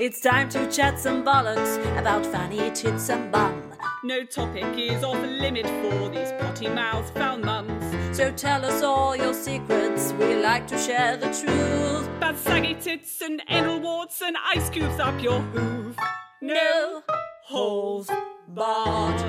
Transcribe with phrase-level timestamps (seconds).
[0.00, 3.74] It's time to chat some bollocks about fanny tits and bum.
[4.02, 8.16] No topic is off limit for these potty mouth foul mums.
[8.16, 12.08] So tell us all your secrets, we like to share the truth.
[12.18, 15.94] Bad saggy tits and anal warts and ice cubes up your hoof.
[16.40, 17.02] No
[17.44, 18.08] holes
[18.48, 19.20] barred.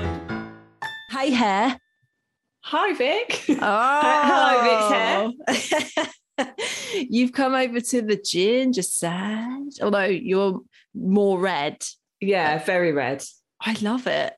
[1.10, 1.78] Hey, hair.
[2.62, 3.44] Hi, Vic.
[3.60, 4.00] Oh,
[5.36, 6.06] Hello, Vic's hair.
[6.94, 10.60] You've come over to the ginger side, although you're
[10.94, 11.84] more red.
[12.20, 13.24] Yeah, very red.
[13.60, 14.34] I love it.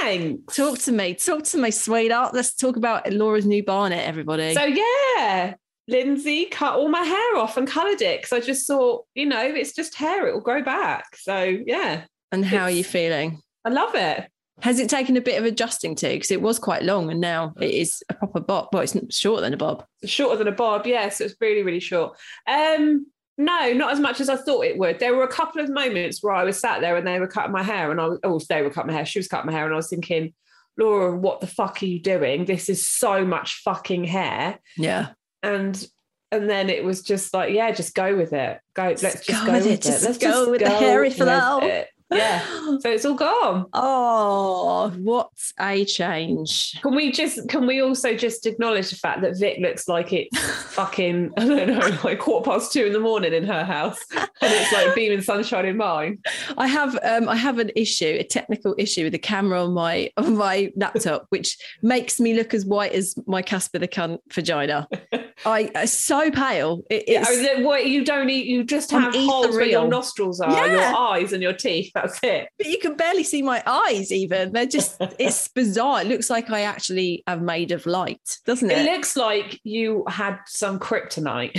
[0.00, 0.56] Thanks.
[0.56, 1.14] Talk to me.
[1.14, 2.34] Talk to me, sweetheart.
[2.34, 4.54] Let's talk about Laura's new barnet, everybody.
[4.54, 5.54] So yeah,
[5.88, 9.42] Lindsay cut all my hair off and coloured it because I just thought, you know,
[9.42, 11.04] it's just hair; it will grow back.
[11.16, 13.40] So yeah, and how are you feeling?
[13.64, 14.28] I love it.
[14.62, 16.08] Has it taken a bit of adjusting to?
[16.08, 18.68] Because it was quite long and now it is a proper bob.
[18.72, 19.84] Well, it's shorter than a bob.
[20.04, 22.16] Shorter than a bob, yes, it's really, really short.
[22.46, 23.06] Um,
[23.38, 24.98] no, not as much as I thought it would.
[24.98, 27.52] There were a couple of moments where I was sat there and they were cutting
[27.52, 29.04] my hair, and I was, oh, they were cutting my hair.
[29.04, 30.32] She was cutting my hair, and I was thinking,
[30.78, 32.46] Laura, what the fuck are you doing?
[32.46, 34.58] This is so much fucking hair.
[34.78, 35.08] Yeah.
[35.42, 35.86] And
[36.32, 38.58] and then it was just like, yeah, just go with it.
[38.74, 39.72] Go, let's just go go, with it.
[39.72, 39.82] it.
[39.82, 41.84] Just Let's go just with the hairy flow.
[42.10, 42.44] Yeah.
[42.80, 43.66] So it's all gone.
[43.88, 46.80] Oh, what a change.
[46.82, 50.38] Can we just can we also just acknowledge the fact that Vic looks like it's
[50.74, 54.28] fucking I don't know like quarter past two in the morning in her house and
[54.40, 56.18] it's like beaming sunshine in mine.
[56.58, 60.10] I have um, I have an issue, a technical issue with the camera on my
[60.16, 64.88] on my laptop, which makes me look as white as my Casper the cunt vagina.
[65.44, 66.82] I uh, so pale.
[66.90, 69.86] It, Yeah, it's, I was what you don't eat you just have holes where your
[69.88, 70.72] nostrils are, Yeah.
[70.90, 71.90] your eyes and your teeth.
[71.94, 72.48] That's it.
[72.58, 74.10] but you can barely see my eyes.
[74.10, 76.00] Even they're just it's bizarre.
[76.00, 78.92] It looks like I actually am made of light, doesn't It it?
[78.92, 81.52] looks like you had some kryptonite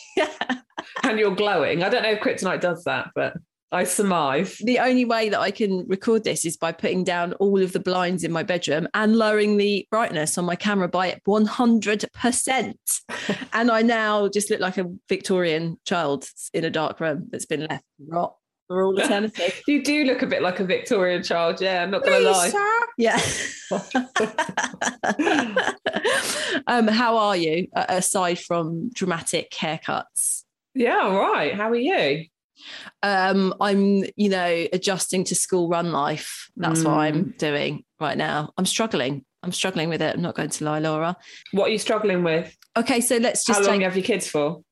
[0.16, 0.28] yeah.
[1.02, 1.82] and you're glowing.
[1.82, 3.34] I don't know if kryptonite does that, but
[3.72, 4.58] I surmise.
[4.58, 7.80] The only way that I can record this is by putting down all of the
[7.80, 12.74] blinds in my bedroom and lowering the brightness on my camera by 100%.
[13.52, 17.66] and I now just look like a Victorian child in a dark room that's been
[17.66, 18.36] left to rot
[18.68, 19.52] for all eternity.
[19.66, 22.52] You do look a bit like a Victorian child, yeah, I'm not gonna lie.
[22.98, 23.20] Yeah.
[26.66, 30.44] um, how are you uh, aside from dramatic haircuts?
[30.74, 31.54] Yeah, all right.
[31.54, 32.26] How are you?
[33.02, 36.50] Um, I'm, you know, adjusting to school run life.
[36.56, 38.52] That's what I'm doing right now.
[38.56, 39.24] I'm struggling.
[39.42, 40.14] I'm struggling with it.
[40.14, 41.16] I'm not going to lie, Laura.
[41.52, 42.56] What are you struggling with?
[42.76, 44.62] Okay, so let's just How long take, have your kids for?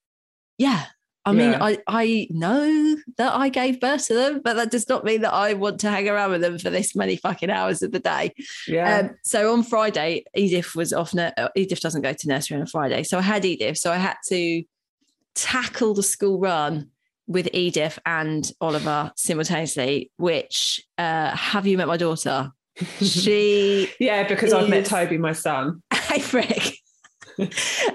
[0.58, 0.86] yeah.
[1.26, 1.58] I mean, Yeah.
[1.64, 5.32] I, I know that I gave birth to them, but that does not mean that
[5.32, 8.34] I want to hang around with them for this many fucking hours of the day.
[8.68, 8.98] Yeah.
[8.98, 11.16] Um, so on Friday, Edith was off.
[11.16, 13.78] uh, Edith doesn't go to nursery on a Friday, so I had Edith.
[13.78, 14.64] So I had to
[15.34, 16.90] tackle the school run
[17.26, 20.10] with Edith and Oliver simultaneously.
[20.16, 22.50] Which uh, have you met my daughter?
[23.00, 25.80] She yeah, because I've met Toby, my son.
[25.94, 26.76] hey frick.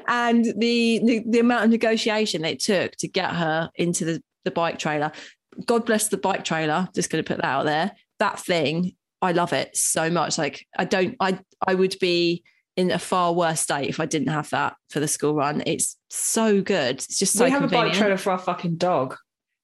[0.08, 4.52] and the, the the amount of negotiation it took to get her into the, the
[4.52, 5.12] bike trailer.
[5.66, 6.88] God bless the bike trailer.
[6.96, 7.92] Just going to put that out there.
[8.20, 10.38] That thing, I love it so much.
[10.38, 12.44] Like I don't, I I would be
[12.80, 15.62] in a far worse state if I didn't have that for the school run.
[15.66, 16.96] It's so good.
[16.96, 17.88] It's just so we have convenient.
[17.88, 19.18] a bike trailer for our fucking dog.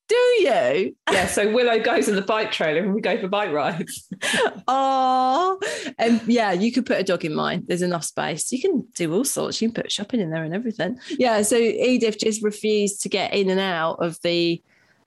[0.09, 0.95] Do you?
[1.09, 4.07] Yeah, so Willow goes in the bike trailer and we go for bike rides.
[4.67, 5.59] Oh,
[5.99, 7.63] and yeah, you could put a dog in mine.
[7.67, 8.51] There's enough space.
[8.51, 9.61] You can do all sorts.
[9.61, 10.99] You can put shopping in there and everything.
[11.11, 11.43] Yeah.
[11.43, 14.61] So Edith just refused to get in and out of the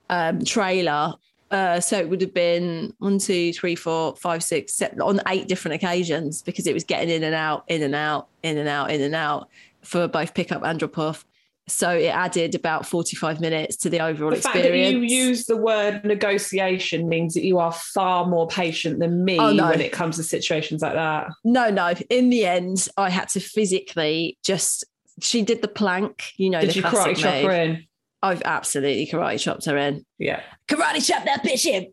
[0.09, 1.13] um, trailer.
[1.51, 5.47] Uh, so it would have been one, two, three, four, five, six, seven, on eight
[5.47, 8.91] different occasions because it was getting in and out, in and out, in and out,
[8.91, 9.49] in and out
[9.81, 11.25] for both pickup and drop off.
[11.67, 14.93] So it added about 45 minutes to the overall The fact experience.
[14.95, 19.37] that you use the word negotiation means that you are far more patient than me
[19.39, 19.69] Oh, no.
[19.69, 21.27] when it comes to situations like that.
[21.43, 21.93] No, no.
[22.09, 24.83] In the end, I had to physically just.
[25.21, 26.61] She did the plank, you know.
[26.61, 27.77] Did the you classic chop move.
[28.21, 30.05] I've absolutely karate chopped her in.
[30.17, 30.41] Yeah.
[30.67, 31.87] Karate chop that bitch in.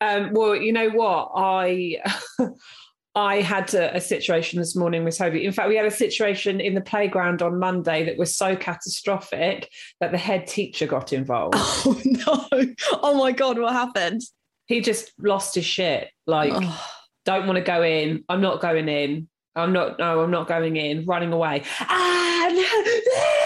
[0.00, 1.32] Um, well, you know what?
[1.34, 1.96] I
[3.14, 5.44] I had a, a situation this morning with Toby.
[5.44, 9.68] In fact, we had a situation in the playground on Monday that was so catastrophic
[10.00, 11.54] that the head teacher got involved.
[11.84, 12.66] Oh no!
[13.02, 14.22] Oh my god, what happened?
[14.66, 16.08] He just lost his shit.
[16.26, 16.86] Like, Oh,
[17.24, 18.24] don't want to go in.
[18.28, 19.28] I'm not going in.
[19.54, 19.98] I'm not.
[19.98, 21.04] No, I'm not going in.
[21.04, 21.64] Running away.
[21.80, 23.41] Ah, no.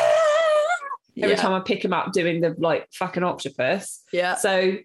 [1.18, 4.02] Every yeah, time I pick him up, doing the like fucking octopus.
[4.12, 4.34] yeah.
[4.36, 4.76] So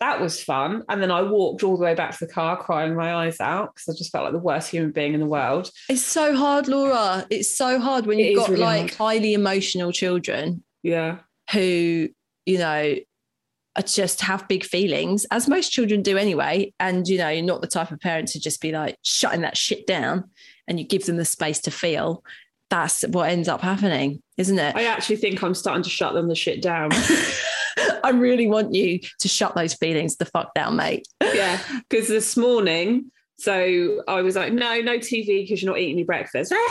[0.00, 0.82] that was fun.
[0.88, 3.74] And then I walked all the way back to the car, crying my eyes out
[3.74, 5.70] because I just felt like the worst human being in the world.
[5.88, 7.26] It's so hard, Laura.
[7.30, 11.18] It's so hard when you've got really like highly emotional children Yeah.
[11.52, 12.08] who,
[12.46, 12.96] you know,
[13.86, 16.72] just have big feelings, as most children do anyway.
[16.80, 19.56] And, you know, you're not the type of parent to just be like shutting that
[19.56, 20.24] shit down
[20.66, 22.22] and you give them the space to feel.
[22.70, 24.76] That's what ends up happening, isn't it?
[24.76, 26.90] I actually think I'm starting to shut them the shit down.
[28.04, 31.06] I really want you to shut those feelings the fuck down, mate.
[31.20, 31.60] yeah.
[31.88, 36.06] Because this morning, so I was like, no, no TV because you're not eating your
[36.06, 36.54] breakfast.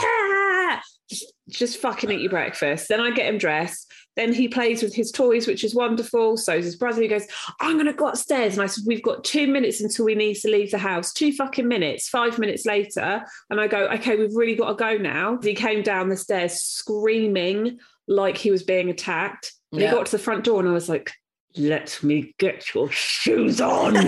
[1.10, 2.88] Just, just fucking eat your breakfast.
[2.88, 3.89] Then I get him dressed.
[4.16, 6.36] Then he plays with his toys, which is wonderful.
[6.36, 7.00] So is his brother.
[7.00, 7.26] He goes,
[7.60, 8.54] I'm going to go upstairs.
[8.54, 11.12] And I said, We've got two minutes until we need to leave the house.
[11.12, 12.08] Two fucking minutes.
[12.08, 13.24] Five minutes later.
[13.50, 15.38] And I go, Okay, we've really got to go now.
[15.42, 17.78] He came down the stairs screaming
[18.08, 19.52] like he was being attacked.
[19.72, 19.90] And Yeah.
[19.90, 21.12] he got to the front door and I was like,
[21.56, 23.94] Let me get your shoes on.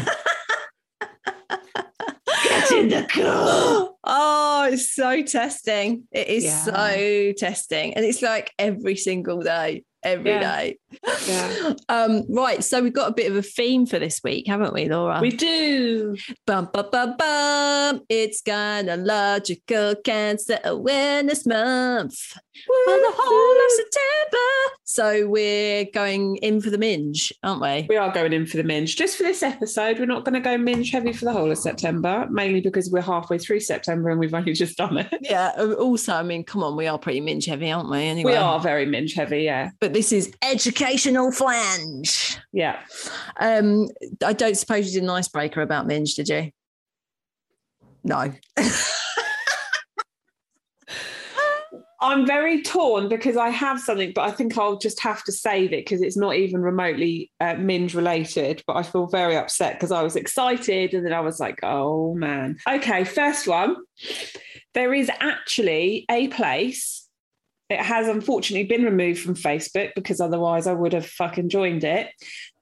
[2.44, 3.90] get in the car.
[4.04, 6.04] Oh, it's so testing.
[6.10, 6.64] It is Yeah.
[6.64, 7.94] so testing.
[7.94, 10.40] And it's like every single day, every Yeah.
[10.40, 10.78] day.
[11.26, 11.72] Yeah.
[11.88, 12.62] Um, right.
[12.64, 15.19] So we've got a bit of a theme for this week, haven't we, Laura?
[15.20, 16.16] We do.
[16.46, 18.00] Bum, bum, bum, bum.
[18.08, 22.38] It's gynecological cancer awareness month for
[22.87, 24.76] the whole of September.
[24.84, 27.87] So we're going in for the minge, aren't we?
[27.88, 28.96] We are going in for the minge.
[28.96, 31.58] Just for this episode, we're not going to go minge heavy for the whole of
[31.58, 35.08] September, mainly because we're halfway through September and we've only just done it.
[35.22, 35.52] Yeah.
[35.78, 37.99] Also, I mean, come on, we are pretty minge heavy, aren't we?
[38.02, 39.70] Anyway, We are very minge heavy, yeah.
[39.81, 42.38] But this is educational flange.
[42.52, 42.78] Yeah.
[43.40, 43.88] Um,
[44.24, 46.50] I don't suppose you did an icebreaker about minge, did you?
[48.04, 48.32] No.
[52.02, 55.72] I'm very torn because I have something, but I think I'll just have to save
[55.72, 58.60] it because it's not even remotely uh, minge related.
[58.66, 62.14] But I feel very upset because I was excited and then I was like, oh
[62.14, 62.58] man.
[62.68, 63.76] Okay, first one.
[64.74, 67.01] There is actually a place.
[67.72, 72.10] It has unfortunately been removed from Facebook because otherwise I would have fucking joined it.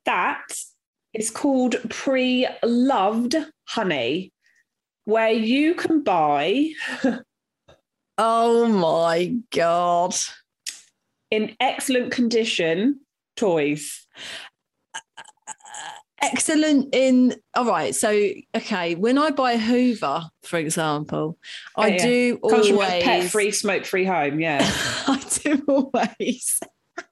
[0.04, 0.44] That
[1.12, 3.34] is called Pre Loved
[3.64, 4.32] Honey,
[5.04, 6.70] where you can buy
[8.18, 10.14] Oh my god.
[11.30, 13.00] in excellent condition
[13.36, 14.06] toys.
[16.22, 17.94] Excellent in all right.
[17.94, 18.10] So
[18.54, 21.38] okay, when I buy a Hoover, for example,
[21.76, 24.38] I Yeah, do Comes always pet free, smoke free home.
[24.38, 24.58] Yeah.
[25.06, 26.60] I do always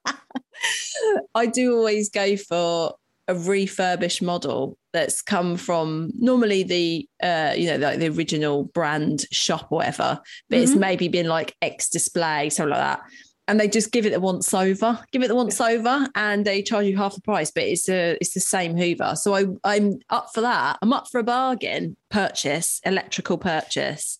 [1.35, 2.93] I do always go for
[3.27, 9.25] a refurbished model that's come from normally the uh you know like the original brand
[9.31, 10.19] shop or whatever
[10.49, 10.79] but it's Mhm.
[10.79, 13.01] maybe been like x display something like that
[13.49, 16.61] and they just give it the once over give it the once over and they
[16.61, 19.99] charge you half the price but it's a it's the same hoover so i i'm
[20.09, 24.19] up for that i'm up for a bargain purchase electrical purchase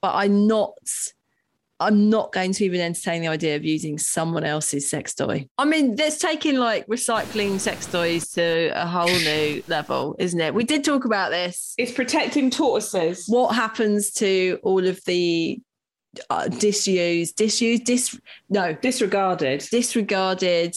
[0.00, 0.74] but i'm not
[1.78, 5.46] I'm not going to even entertain the idea of using someone else's sex toy.
[5.58, 10.54] I mean, that's taking like recycling sex toys to a whole new level, isn't it?
[10.54, 11.74] We did talk about this.
[11.76, 13.26] It's protecting tortoises.
[13.28, 15.60] What happens to all of the
[16.30, 18.18] uh, disused, disused, dis
[18.48, 19.64] no, Disregarded.
[19.70, 20.76] disregarded,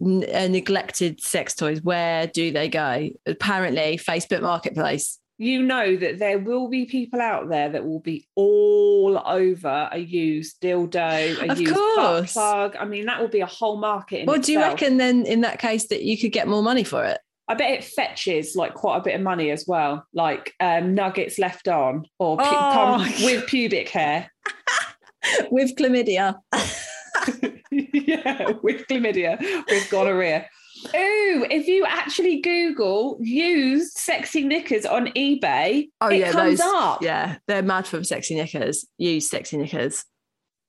[0.00, 1.80] n- uh, neglected sex toys?
[1.82, 3.08] Where do they go?
[3.26, 5.18] Apparently, Facebook Marketplace.
[5.38, 9.98] You know that there will be people out there that will be all over a
[9.98, 12.32] used dildo, a Of used butt course.
[12.34, 12.76] plug.
[12.78, 14.20] I mean, that will be a whole market.
[14.20, 14.74] In What do you itself.
[14.82, 15.24] reckon then?
[15.24, 17.18] In that case, that you could get more money for it?
[17.50, 21.36] I bet it fetches like quite a bit of money as well, like um, nuggets
[21.36, 24.30] left on or pu- Oh, pump my with pubic hair.
[25.50, 26.36] with chlamydia.
[27.72, 29.38] yeah, with chlamydia,
[29.68, 30.46] with gonorrhea.
[30.94, 36.66] Ooh, if you actually Google used sexy knickers on eBay, Oh it yeah, comes those,
[36.72, 37.02] up.
[37.02, 38.86] Yeah, they're mad for sexy knickers.
[38.96, 40.04] Use sexy knickers.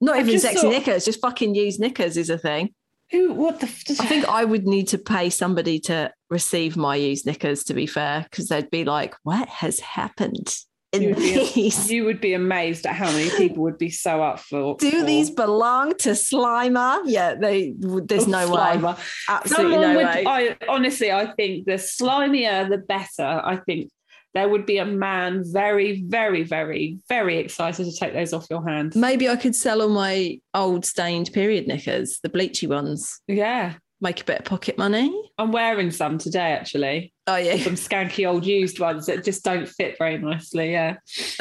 [0.02, 2.74] Not I even sexy thought- knickers, just fucking use knickers is a thing.
[3.12, 3.34] Who?
[3.34, 3.68] What the?
[3.68, 7.64] F- I think I would need to pay somebody to receive my used knickers.
[7.66, 10.56] To be fair, because they'd be like, "What has happened
[10.94, 11.92] in You'd be- these?
[11.92, 14.76] you would be amazed at how many people would be so up for.
[14.78, 17.02] Do for- these belong to Slimer?
[17.06, 17.74] Yeah, they.
[17.78, 18.96] There's Oh, no way.
[19.30, 20.24] Absolutely Someone no would, way.
[20.26, 23.42] I honestly, I think the slimier the better.
[23.44, 23.90] I think
[24.34, 28.68] there would be a man very, very, very, very excited to take those off your
[28.68, 28.96] hands.
[28.96, 33.74] Maybe I could sell all my old stained period knickers, the bleachy ones, Yeah.
[34.00, 35.14] make a bit of pocket money.
[35.38, 37.14] I'm wearing some today, actually.
[37.28, 40.72] Oh yeah, Some skanky old used ones that just don't fit very nicely.
[40.72, 40.96] Yeah.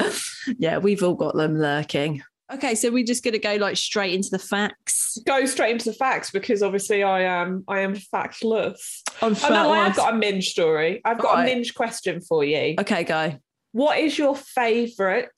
[0.59, 2.23] yeah, we've all got them lurking.
[2.53, 5.19] Okay, so we're just gonna go like straight into the facts.
[5.27, 9.03] Go straight into the facts because obviously I am I am factless.
[9.23, 11.01] On Oh no, I have got a minge story.
[11.05, 11.43] I've got Right.
[11.51, 12.75] a minge question for you.
[12.81, 13.35] Okay, go.
[13.73, 15.31] What is your favourite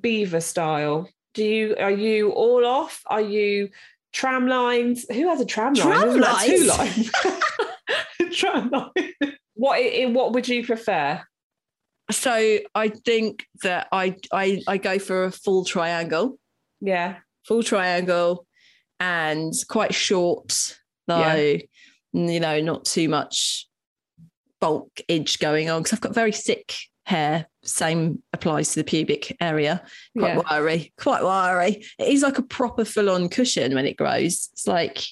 [0.00, 1.08] beaver style?
[1.34, 3.00] Do you are you all off?
[3.06, 3.68] Are you
[4.12, 5.06] tram lines?
[5.12, 5.86] Who has a tram line?
[5.86, 6.78] Tram two lines?
[6.78, 7.10] lines?
[8.36, 9.12] tram line.
[9.54, 9.80] What
[10.12, 11.22] what would you prefer?
[12.10, 16.38] So I think that I I I go for a full triangle,
[16.80, 17.16] Yeah.
[17.44, 18.46] full triangle,
[19.00, 21.18] and quite short though.
[21.20, 21.58] Yeah.
[22.12, 23.68] You know, not too much
[24.60, 27.46] bulk edge going on because I've got very thick hair.
[27.62, 29.82] Same applies to the pubic area.
[30.18, 30.42] Quite Yeah.
[30.50, 31.84] wiry, quite wiry.
[31.98, 34.48] It is like a proper full-on cushion when it grows.
[34.52, 35.04] It's like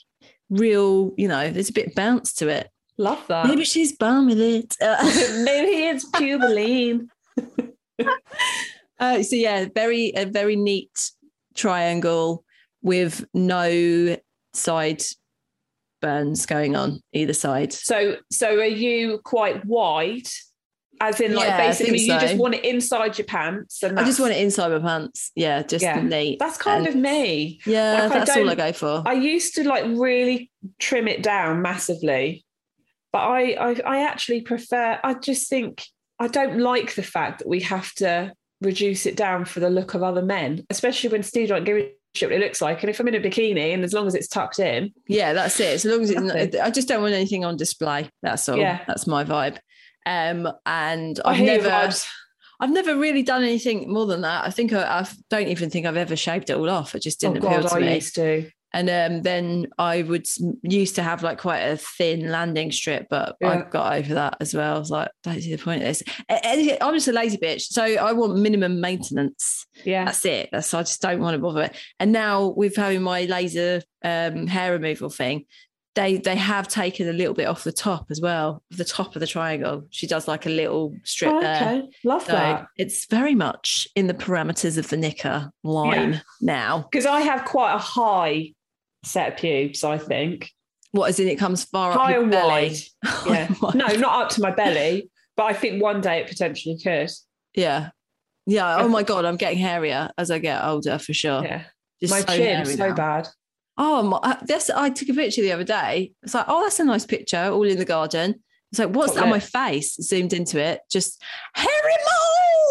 [0.51, 1.13] real.
[1.19, 2.71] You know, there's a bit of bounce to it.
[2.97, 3.47] Love that.
[3.47, 4.75] Maybe she's born with it.
[4.81, 7.09] Maybe it's pubiline.
[9.01, 11.11] Uh, so yeah, very a very neat
[11.55, 12.45] triangle
[12.83, 14.17] with no
[14.53, 15.03] side
[16.01, 17.73] burns going on either side.
[17.73, 20.27] So so are you quite wide?
[21.01, 24.21] As in, like Yeah, basically, you just want it inside your pants, and I just
[24.21, 25.33] want it inside my pants.
[25.35, 26.01] Yeah, just Yeah.
[26.01, 26.39] neat.
[26.39, 27.61] That's kind And- of me.
[27.67, 28.05] yeah.
[28.05, 29.03] like, I that's all I go for.
[29.05, 32.45] I used to like really trim it down massively,
[33.13, 35.01] but I, I I actually prefer.
[35.03, 35.83] I just think
[36.21, 38.33] I don't like the fact that we have to
[38.65, 41.93] reduce it down for the look of other men, especially when Steve don't give a
[42.15, 42.83] shit what it looks like.
[42.83, 45.59] And if I'm in a bikini and as long as it's tucked in, yeah, that's
[45.61, 45.75] it.
[45.75, 48.11] As long as it's not, I just don't want anything on display.
[48.23, 48.57] That's all.
[48.57, 48.81] Yeah.
[48.87, 49.59] That's my vibe.
[50.07, 51.91] Um, and I I've never.
[52.61, 54.47] I've never really done anything more than that.
[54.47, 56.95] I think I, I don't even think I've ever shaved it all off.
[56.95, 57.95] It just Oh didn't appeal God, to I me.
[57.97, 58.51] used to.
[58.75, 60.27] And um, then I would
[60.63, 63.69] used to have like quite a thin landing strip, but I Yeah.
[63.71, 64.77] got over that as well.
[64.77, 66.03] I was like, don't see the point of this.
[66.29, 69.67] I'm just a lazy bitch, so I want minimum maintenance.
[69.85, 70.49] Yeah, That's it.
[70.53, 71.77] That's I just don't want to bother it.
[72.01, 75.47] And now with having my laser um, hair removal thing,
[75.95, 79.21] they they have taken a little bit off the top as well, the top of
[79.21, 79.85] the triangle.
[79.91, 81.55] She does like a little strip Oh, there.
[81.55, 82.67] okay, love So that.
[82.77, 86.89] it's very much in the parameters of the knicker line now.
[86.91, 88.55] Because I have quite a high
[89.05, 89.85] set of pubes.
[89.85, 90.51] I think
[90.93, 92.77] What is as in it comes far up your belly?
[93.05, 93.27] wide.
[93.27, 97.11] Yeah, no, not up to my belly, but I think one day it potentially could.
[97.55, 97.91] Yeah.
[98.47, 98.79] Yeah.
[98.81, 101.43] Oh my God, I'm getting hairier as I get older for sure.
[101.45, 101.65] Yeah,
[102.01, 102.95] Just my so chin hairy so now.
[102.95, 103.29] bad.
[103.77, 106.13] Oh, my, uh, that's, I took a picture the other day.
[106.23, 108.37] It's like, oh, that's a nice picture, all in the garden.
[108.71, 109.95] It's like, what's Top that on my face?
[109.97, 111.21] Zoomed into it, just
[111.55, 111.73] hairy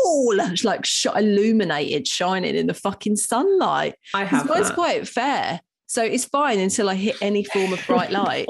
[0.05, 0.39] mole.
[0.51, 3.95] It's like sh- illuminated, shining in the fucking sunlight.
[4.13, 4.73] I have that.
[4.75, 5.59] quite fair.
[5.93, 8.47] So it's fine until I hit any form of bright oh, light.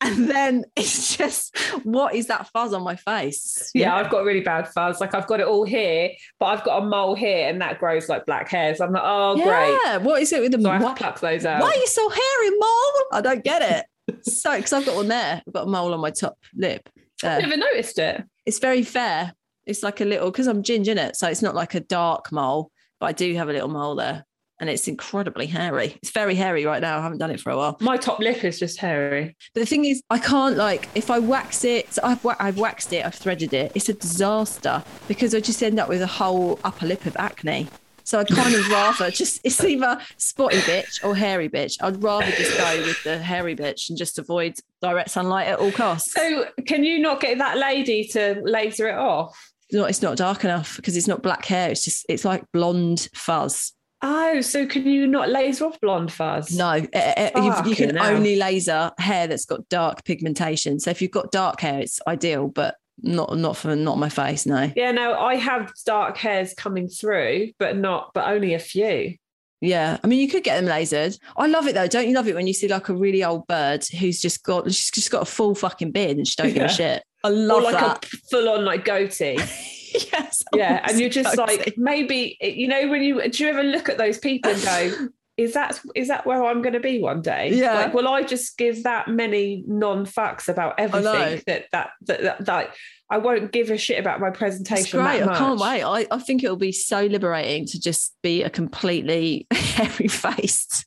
[0.00, 3.68] And then it's just, what is that fuzz on my face?
[3.74, 5.00] Yeah, I've got really bad fuzz.
[5.00, 8.08] Like I've got it all here, but I've got a mole here, and that grows
[8.08, 8.80] like black hairs.
[8.80, 9.76] I'm like, oh great.
[9.84, 9.96] Yeah.
[9.96, 11.62] What is it with the So I what- to pluck those out.
[11.62, 13.04] Why are you so hairy, mole?
[13.12, 14.24] I don't get it.
[14.24, 15.42] so, because I've got one there.
[15.44, 16.88] I've got a mole on my top lip.
[17.24, 18.22] I've never noticed it.
[18.46, 19.32] It's very fair.
[19.66, 21.16] It's like a little, because I'm ginger in it.
[21.16, 22.70] So it's not like a dark mole,
[23.00, 24.24] but I do have a little mole there.
[24.60, 25.96] And it's incredibly hairy.
[26.00, 26.98] It's very hairy right now.
[26.98, 27.76] I haven't done it for a while.
[27.80, 29.36] My top lip is just hairy.
[29.52, 31.92] But the thing is, I can't like if I wax it.
[31.92, 33.04] So I've I've waxed it.
[33.04, 33.72] I've threaded it.
[33.74, 37.68] It's a disaster because I just end up with a whole upper lip of acne.
[38.04, 41.76] So I'd kind of rather just it's either spotty bitch or hairy bitch.
[41.80, 45.72] I'd rather just go with the hairy bitch and just avoid direct sunlight at all
[45.72, 46.12] costs.
[46.12, 49.52] So can you not get that lady to laser it off?
[49.72, 51.70] No, it's not dark enough because it's not black hair.
[51.70, 53.72] It's just it's like blonde fuzz.
[54.06, 56.54] Oh, so can you not laser off blonde fuzz?
[56.54, 58.14] No, eh, eh, you, you can hell.
[58.14, 60.78] only laser hair that's got dark pigmentation.
[60.78, 64.44] So if you've got dark hair, it's ideal, but not not for not my face.
[64.44, 64.70] No.
[64.76, 69.16] Yeah, no, I have dark hairs coming through, but not, but only a few.
[69.62, 71.18] Yeah, I mean, you could get them lasered.
[71.38, 71.86] I love it though.
[71.86, 74.66] Don't you love it when you see like a really old bird who's just got
[74.66, 77.02] she's just got a full fucking beard and she don't give a shit.
[77.24, 78.04] I Or love like that.
[78.04, 79.38] a full on like goatee.
[80.12, 80.84] yes, yeah.
[80.88, 84.18] And you're just like, maybe, you know, when you, do you ever look at those
[84.18, 87.50] people and go, is that is that where I'm going to be one day?
[87.52, 87.74] Yeah.
[87.74, 92.44] Like, will I just give that many non fucks about everything that that, that that
[92.44, 92.74] that
[93.10, 95.00] I won't give a shit about my presentation?
[95.00, 95.20] great.
[95.20, 95.82] that I can't wait.
[95.82, 100.86] I, I think it'll be so liberating to just be a completely hairy faced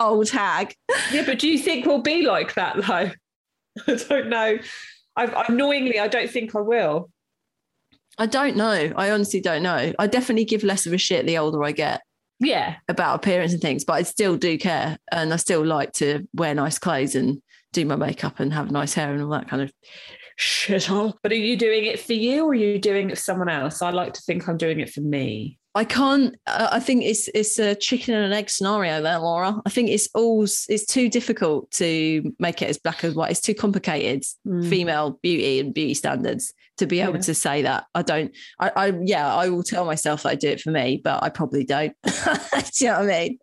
[0.00, 0.74] old hag.
[1.12, 3.10] Yeah, but do you think we'll be like that though?
[3.86, 4.58] I don't know.
[5.16, 7.10] I, annoyingly, I don't think I will.
[8.18, 8.92] I don't know.
[8.96, 9.92] I honestly don't know.
[9.98, 12.02] I definitely give less of a shit the older I get
[12.40, 12.76] Yeah.
[12.88, 14.98] about appearance and things, but I still do care.
[15.10, 17.40] And I still like to wear nice clothes and
[17.72, 19.72] do my makeup and have nice hair and all that kind of
[20.36, 20.88] shit.
[21.22, 23.80] But are you doing it for you or are you doing it for someone else?
[23.80, 25.58] I like to think I'm doing it for me.
[25.74, 26.36] I can't.
[26.46, 29.60] Uh, I think it's it's a chicken and an egg scenario there, Laura.
[29.64, 33.30] I think it's all it's too difficult to make it as black as white.
[33.30, 34.24] It's too complicated.
[34.46, 34.68] Mm.
[34.68, 37.20] Female beauty and beauty standards to be able Yeah.
[37.20, 37.84] to say that.
[37.94, 38.34] I don't.
[38.60, 39.34] I, I yeah.
[39.34, 41.94] I will tell myself I do it for me, but I probably don't.
[42.04, 42.10] do
[42.80, 43.38] you know what I mean?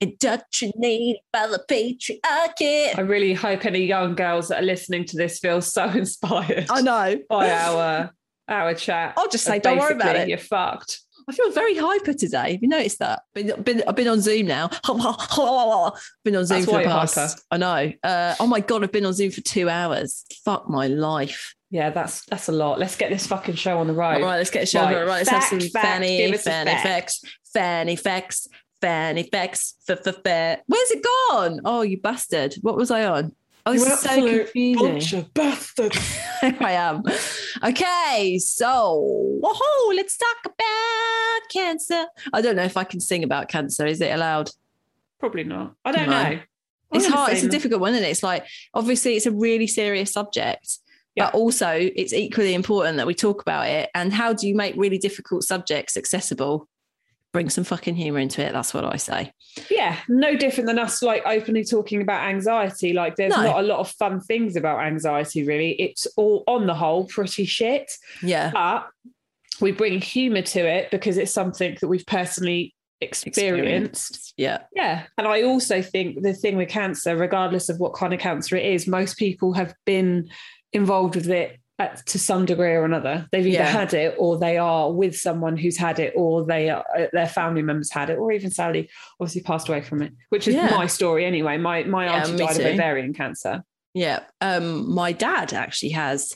[0.00, 2.96] Indoctrinated by the patriarchy.
[2.98, 6.80] I really hope any young girls that are listening to this feel so inspired I
[6.80, 7.18] know.
[7.28, 8.10] by our
[8.48, 9.14] our chat.
[9.16, 10.28] I'll just say, don't worry about it.
[10.28, 11.01] You're fucked.
[11.28, 12.52] I feel very hyper today.
[12.52, 13.22] Have you noticed that?
[13.34, 14.68] Been, been, I've been on Zoom now.
[16.24, 17.14] been on Zoom That's for the past.
[17.14, 17.34] hyper.
[17.50, 17.92] I know.
[18.02, 20.24] Uh, oh my god, I've been on Zoom for two hours.
[20.44, 21.54] Fuck my life.
[21.70, 22.78] Yeah, that's that's a lot.
[22.78, 24.16] Let's get this fucking show on the road.
[24.16, 24.82] All right, let's get a show.
[24.82, 24.96] Right.
[24.98, 26.82] Right, let's have some Fact, fanny, give fanny fact.
[26.82, 27.22] facts,
[27.54, 28.46] fanny facts,
[28.82, 29.74] fanny facts.
[29.88, 31.60] F- f- f- Where's it gone?
[31.64, 32.56] Oh, you bastard!
[32.60, 33.34] What was I on?
[33.64, 34.74] Oh, this You so confusing.
[34.92, 36.18] Bunch of bastards.
[36.42, 37.02] I am.
[37.62, 38.98] Okay, so
[39.40, 42.06] whoa, let's talk about cancer.
[42.32, 43.86] I don't know if I can sing about cancer.
[43.86, 44.50] Is it allowed?
[45.20, 45.74] Probably not.
[45.84, 46.22] I don't No.
[46.22, 46.40] know.
[46.94, 47.32] It's I'm gonna hard.
[47.34, 48.10] It's a difficult one, isn't it?
[48.10, 50.78] It's like obviously it's a really serious subject,
[51.14, 51.26] Yeah.
[51.26, 53.88] but also it's equally important that we talk about it.
[53.94, 56.68] And how do you make really difficult subjects accessible?
[57.32, 58.52] Bring some fucking humor into it.
[58.52, 59.32] That's what I say.
[59.70, 62.92] Yeah, no different than us like openly talking about anxiety.
[62.92, 63.42] Like there's No.
[63.42, 65.72] not a lot of fun things about anxiety, really.
[65.80, 67.90] It's all on the whole pretty shit.
[68.22, 68.50] Yeah.
[68.52, 68.86] But
[69.60, 74.34] we bring humour to it because it's something that we've personally experienced.
[74.36, 74.58] Yeah.
[74.74, 75.04] Yeah.
[75.18, 78.64] And I also think the thing with cancer, regardless of what kind of cancer it
[78.64, 80.28] is, most people have been
[80.72, 83.26] involved with it at, to some degree or another.
[83.32, 83.66] They've either Yeah.
[83.80, 87.26] had it or they are with someone who's had it or they are, uh, their
[87.28, 88.88] family members had it or even sadly
[89.20, 90.70] obviously passed away from it, which is Yeah.
[90.70, 91.56] my story anyway.
[91.58, 92.62] My my Yeah, auntie died too.
[92.62, 93.62] of ovarian cancer.
[93.94, 94.20] Yeah.
[94.40, 96.34] Um, my dad actually has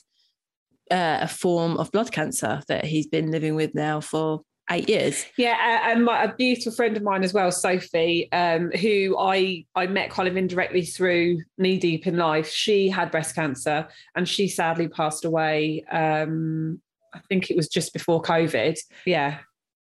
[0.91, 5.25] uh, a form of blood cancer that he's been living with now for eight years.
[5.37, 9.87] Yeah, and my, a beautiful friend of mine as well, Sophie, um, who I I
[9.87, 12.49] met kind of indirectly through Knee Deep in Life.
[12.51, 15.85] She had breast cancer, and she sadly passed away.
[15.91, 16.81] Um,
[17.15, 18.77] I think it was just before COVID.
[19.05, 19.39] Yeah,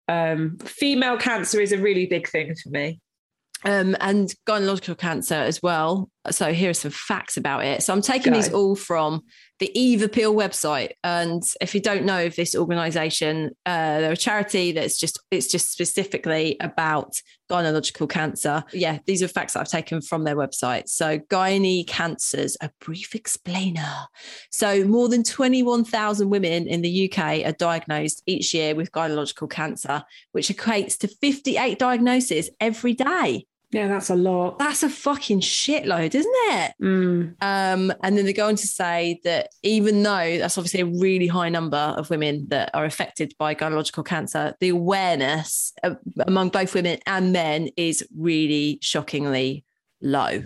[0.09, 3.01] um, female cancer is a really big thing for me.
[3.65, 6.11] um, and gynecological cancer as well.
[6.31, 7.83] So here are some facts about it.
[7.83, 9.23] So I'm taking these all from
[9.63, 10.91] the Eve Appeal website.
[11.05, 15.47] And if you don't know of this organisation, uh, they're a charity that's just it's
[15.47, 18.65] just specifically about gynecological cancer.
[18.73, 20.89] Yeah, these are facts that I've taken from their website.
[20.89, 24.09] So gynae cancers, a brief explainer.
[24.51, 30.03] So more than 21,000 women in the UK are diagnosed each year with gynecological cancer,
[30.33, 33.47] which equates to 58 diagnoses every day.
[33.73, 34.59] Yeah, that's a lot.
[34.59, 36.75] That's a fucking shitload, isn't it?
[36.81, 40.87] Mm, Um, and then they go on to say that even though that's obviously a
[40.87, 45.73] really high number of women that are affected by gynecological cancer, the awareness
[46.27, 49.65] among both women and men is really shockingly
[50.03, 50.43] low.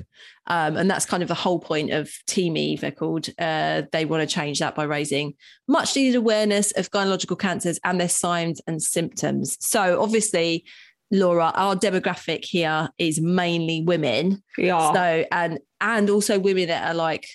[0.48, 3.28] Um, and that's kind of the whole point of Team Eve, they're called.
[3.38, 5.34] Uh, they want to change that by raising
[5.66, 9.56] much needed awareness of gynecological cancers and their signs and symptoms.
[9.60, 10.64] So, obviously,
[11.10, 14.42] Laura, our demographic here is mainly women.
[14.58, 14.92] yeah.
[14.92, 17.28] So and and also women that are like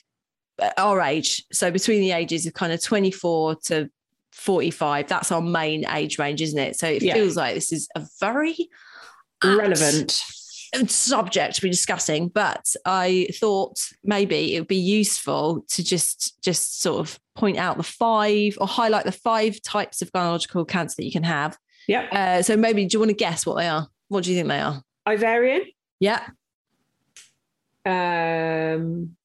[0.61, 1.43] uh, our age.
[1.51, 3.89] So between the ages of kind of 24 to
[4.33, 6.77] 45, that's our main age range, isn't it?
[6.77, 7.13] So it Yeah.
[7.13, 8.55] feels like this is a very
[9.43, 10.21] relevant.
[10.87, 12.29] subject to be discussing.
[12.29, 17.75] But I thought maybe it would be useful to just just sort of point out
[17.77, 21.57] the five or highlight the five types of gynecological cancer that you can have.
[21.87, 22.09] Yep.
[22.13, 23.87] Uh, so maybe do you want to guess what they are?
[24.07, 24.83] What do you think they are?
[25.07, 25.61] Ovarian.
[25.99, 26.25] Yeah.
[27.85, 29.15] Um,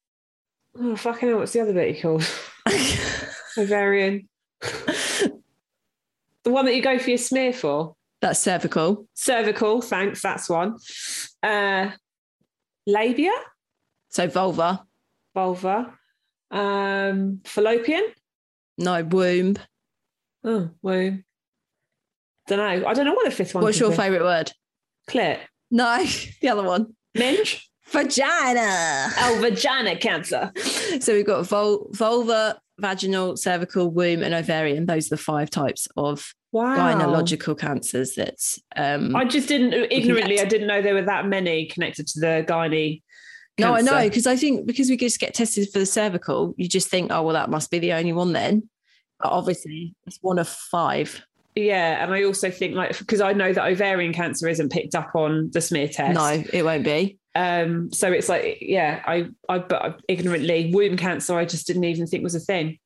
[0.79, 2.23] oh, fucking hell, what's the other bit you called?
[3.57, 4.27] Ovarian.
[4.61, 5.31] the
[6.45, 7.95] one that you go for your smear for.
[8.21, 9.07] That's cervical.
[9.13, 10.77] Cervical, thanks, that's one.
[11.43, 11.91] Uh,
[12.87, 13.31] labia,
[14.09, 14.83] So vulva.
[15.35, 15.93] vulva,
[16.49, 18.03] um, fallopian.
[18.79, 19.57] No, womb.
[20.43, 21.23] Oh, womb.
[22.47, 22.87] Don't know.
[22.87, 23.63] I don't know what the fifth one.
[23.63, 23.65] Is.
[23.65, 23.97] What's your be.
[23.97, 24.51] favourite word?
[25.09, 25.39] Clit.
[25.71, 26.03] No,
[26.41, 26.95] the other one.
[27.15, 27.63] Minge.
[27.89, 29.09] Vagina.
[29.17, 30.51] Oh, vagina cancer.
[30.99, 34.85] So we've got vul- vulva, vaginal, cervical, womb, and ovarian.
[34.85, 36.77] Those are the five types of Wow.
[36.77, 38.37] gynecological cancers that
[38.77, 40.39] um I just didn't ignorantly.
[40.39, 43.01] I didn't know there were that many connected to the gynae.
[43.59, 46.67] No, I know because I think because we just get tested for the cervical, you
[46.69, 48.69] just think, oh well, that must be the only one then.
[49.19, 51.21] But obviously, it's one of five.
[51.57, 55.09] Yeah, and I also think like because I know that ovarian cancer isn't picked up
[55.15, 56.13] on the smear test.
[56.15, 57.17] No, it won't be.
[57.33, 62.07] Um, so it's like, yeah, I, I, but ignorantly, womb cancer, I just didn't even
[62.07, 62.77] think was a thing.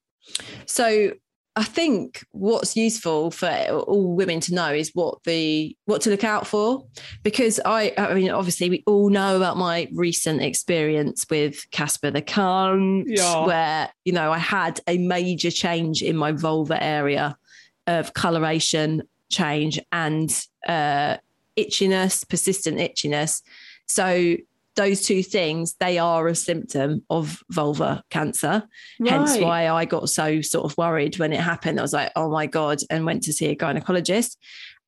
[0.65, 1.11] So
[1.55, 6.23] I think what's useful for all women to know is what the what to look
[6.23, 6.85] out for,
[7.23, 12.21] because I I mean obviously we all know about my recent experience with Casper the
[12.21, 13.45] cunt, Yeah.
[13.45, 17.37] where you know I had a major change in my vulva area
[17.87, 21.17] of coloration change and uh,
[21.57, 23.41] itchiness, persistent itchiness.
[23.87, 24.37] So
[24.75, 28.63] those two things they are a symptom of vulvar cancer
[29.05, 31.77] hence why I got so sort of worried when it happened.
[31.77, 34.37] I was like, oh my God, and went to see a gynecologist.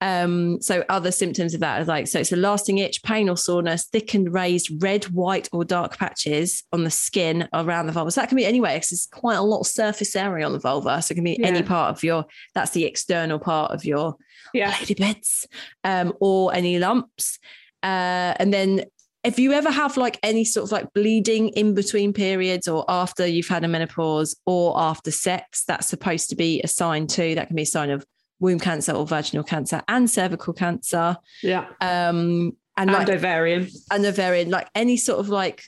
[0.04, 3.38] Um, so other symptoms of that are like, so it's a lasting itch, pain or
[3.38, 8.12] soreness, thickened, raised red, white, or dark patches on the skin around the vulva.
[8.12, 10.60] So that can be anywhere because there's quite a lot of surface area on the
[10.60, 11.02] vulva.
[11.02, 14.18] So it can be any part of your, that's the external part of your
[14.54, 14.76] Yeah.
[14.78, 15.48] lady bits
[15.86, 17.40] um, or any lumps.
[17.82, 18.84] Uh, and then
[19.24, 23.26] if you ever have like any sort of like bleeding in between periods or after
[23.26, 27.36] you've had a menopause or after sex, that's supposed to be a sign too.
[27.36, 28.06] That can be a sign of
[28.44, 31.16] womb cancer or vaginal cancer and cervical cancer.
[31.42, 31.66] Yeah.
[31.82, 33.70] Um, and And like ovarian.
[33.92, 35.64] and ovarian, like any sort of like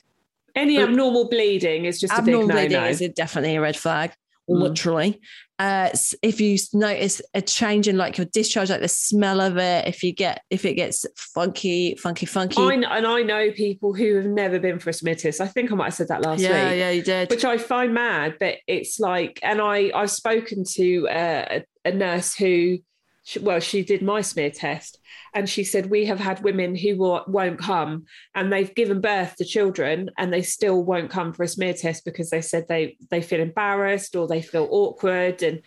[0.54, 2.88] Any abnormal bleeding is just a abnormal big bleeding no-no.
[2.90, 4.12] is definitely a red flag.
[4.48, 4.60] Mm.
[4.60, 5.20] Literally,
[5.58, 5.90] uh,
[6.22, 10.02] if you notice a change in like your discharge, like the smell of it, if
[10.02, 14.26] you get if it gets funky, funky, funky, I, and I know people who have
[14.26, 15.40] never been for a test.
[15.40, 16.78] I think I might have said that last yeah, week.
[16.78, 17.30] yeah, you did.
[17.30, 18.36] which I find mad.
[18.38, 22.78] But it's like, and I I've spoken to uh, a, a nurse who,
[23.26, 25.00] she- well, she did my smear test,
[25.34, 28.04] and she said we have had women who will, won't come,
[28.36, 32.04] and they've given birth to children, and they still won't come for a smear test
[32.04, 35.62] because they said they they feel embarrassed or they feel awkward, and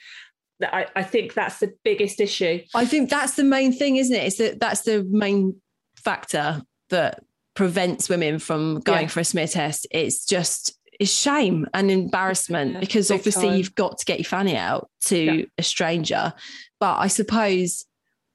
[0.63, 2.61] I, I think that's the biggest issue.
[2.73, 4.25] I think that's the main thing, isn't it?
[4.25, 5.61] Is that that's the main
[5.97, 7.21] factor that
[7.55, 9.07] prevents women from going Yeah.
[9.07, 9.85] for a smear test.
[9.91, 13.57] It's just it's shame and embarrassment Yeah, because obviously time.
[13.57, 15.45] you've got to get your fanny out to Yeah.
[15.57, 16.33] a stranger.
[16.79, 17.85] But I suppose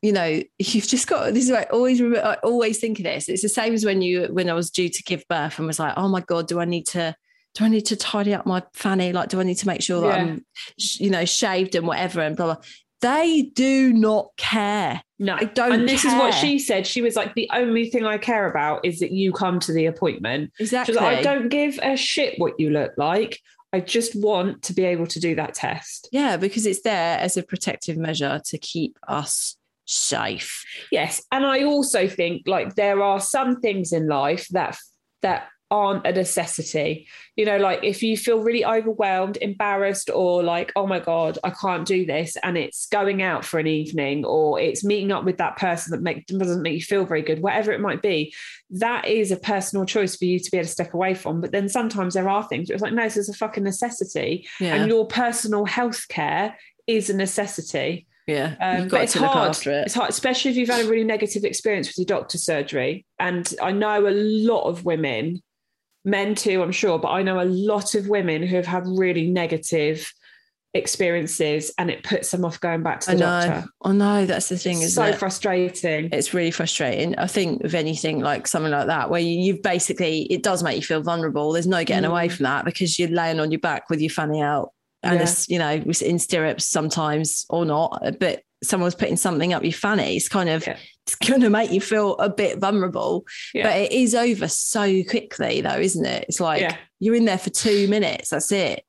[0.03, 3.29] you know you've just got this is like always remember, I always think of this.
[3.29, 5.79] It's the same as when you when I was due to give birth and was
[5.79, 7.15] like, oh my god, do I need to
[7.55, 9.13] do I need to tidy up my fanny?
[9.13, 10.23] Like, do I need to make sure that Yeah.
[10.23, 12.63] I'm, you know, shaved and whatever and blah blah.
[13.01, 15.03] They do not care.
[15.19, 16.87] No, I don't And this is what she said.
[16.87, 19.87] She was like, the only thing I care about is that you come to the
[19.87, 20.53] appointment.
[20.59, 20.95] Exactly.
[20.95, 23.41] like, I don't give a shit what you look like.
[23.75, 26.09] I just want to be able to do that test.
[26.13, 30.65] Yeah, because it's there as a protective measure to keep us safe.
[30.93, 34.79] Yes, and I also think like there are some things in life that
[35.23, 37.09] that aren't a necessity.
[37.37, 41.51] You know, like if you feel really overwhelmed, embarrassed, or like, oh my god, I
[41.51, 45.39] can't do this, and it's going out for an evening, or it's meeting up with
[45.39, 48.33] that person that make, doesn't make you feel very good, whatever it might be,
[48.71, 51.41] that is a personal choice for you to be able to step away from.
[51.41, 54.47] But then sometimes there are things where it's like, no, this is a fucking necessity,
[54.61, 54.77] Yeah.
[54.77, 56.57] and your personal health care
[56.87, 58.07] is a necessity.
[58.29, 58.55] yeah.
[58.61, 59.57] Um, but got it's hard.
[59.57, 59.67] it.
[59.87, 63.05] It's hard, especially if you've had a really negative experience with your doctor surgery.
[63.19, 65.43] And I know a lot of women,
[66.05, 69.29] men too, I'm sure, but I know a lot of women who have had really
[69.31, 70.13] negative
[70.75, 73.47] experiences and it puts them off going back to I the know.
[73.47, 73.69] doctor.
[73.85, 74.27] I know.
[74.27, 75.17] That's the thing, It's so it?
[75.19, 76.09] frustrating.
[76.13, 77.17] it's really frustrating.
[77.17, 80.77] I think with anything like something like that, where you, you've basically, it does make
[80.77, 81.53] you feel vulnerable.
[81.53, 82.33] There's no getting away Mm.
[82.33, 85.23] from that because you're laying on your back with your fanny out and Yeah.
[85.23, 85.71] it's, you know,
[86.03, 90.17] in stirrups sometimes or not, but someone's putting something up your fanny.
[90.17, 90.77] It's kind of, Yeah.
[91.07, 93.65] It's going to make you feel a bit vulnerable, Yeah.
[93.65, 96.25] but it is over so quickly though, isn't it?
[96.29, 96.77] It's like Yeah.
[96.99, 98.31] you're in there for two minutes.
[98.31, 98.85] That's it.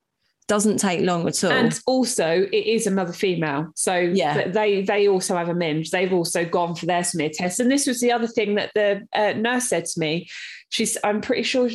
[0.48, 1.52] Doesn't take long at all.
[1.52, 4.48] And also, it is another female, so Yeah.
[4.48, 5.90] they they also have a minge.
[5.90, 9.06] They've also gone for their smear test, and this was the other thing that the
[9.14, 10.30] uh, nurse said to me.
[10.70, 11.70] She's, I'm pretty sure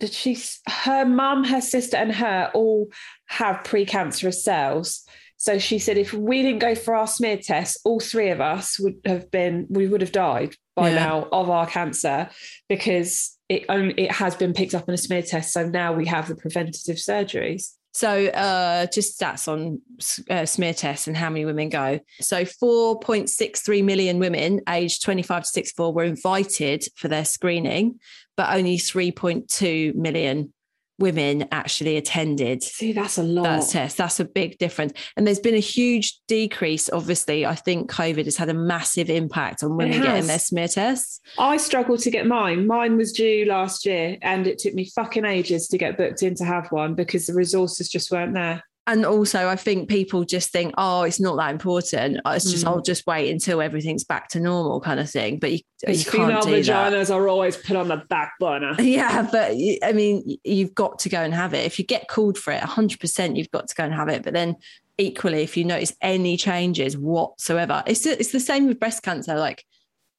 [0.00, 2.88] that she's her mum, her sister, and her all
[3.26, 5.02] have precancerous cells.
[5.38, 8.78] So she said, if we didn't go for our smear test, all three of us
[8.80, 10.94] would have been, we would have died by Yeah.
[10.96, 12.28] now of our cancer
[12.68, 15.52] because it only it has been picked up in a smear test.
[15.52, 17.72] So now we have the preventative surgeries.
[17.92, 19.80] So, uh, just stats on
[20.28, 21.98] uh, smear tests and how many women go.
[22.20, 27.98] So, 4.63 million women aged 25 to 64 were invited for their screening,
[28.36, 30.52] but only 3.2 million
[30.98, 33.44] women actually attended See, that's a lot.
[33.44, 33.98] that test.
[33.98, 34.92] That's a big difference.
[35.16, 36.88] And there's been a huge decrease.
[36.90, 41.20] Obviously, I think COVID has had a massive impact on women getting their smear tests.
[41.38, 42.66] I struggled to get mine.
[42.66, 46.34] Mine was due last year, and it took me fucking ages to get booked in
[46.36, 48.62] to have one because the resources just weren't there.
[48.86, 52.18] And also I think people just think, oh, it's not that important.
[52.24, 52.68] Uh, It's just Mm.
[52.68, 55.38] I'll just wait until everything's back to normal, kind of thing.
[55.38, 56.92] But you, you female can't do that.
[56.92, 58.74] vaginas are always put on the back burner.
[58.80, 61.64] Yeah, but I mean, you've got to go and have it.
[61.66, 64.22] If you get called for it, 100%, you've got to go and have it.
[64.22, 64.56] But then
[64.98, 69.34] equally, if you notice any changes whatsoever, it's, the- it's the same with breast cancer.
[69.36, 69.64] Like,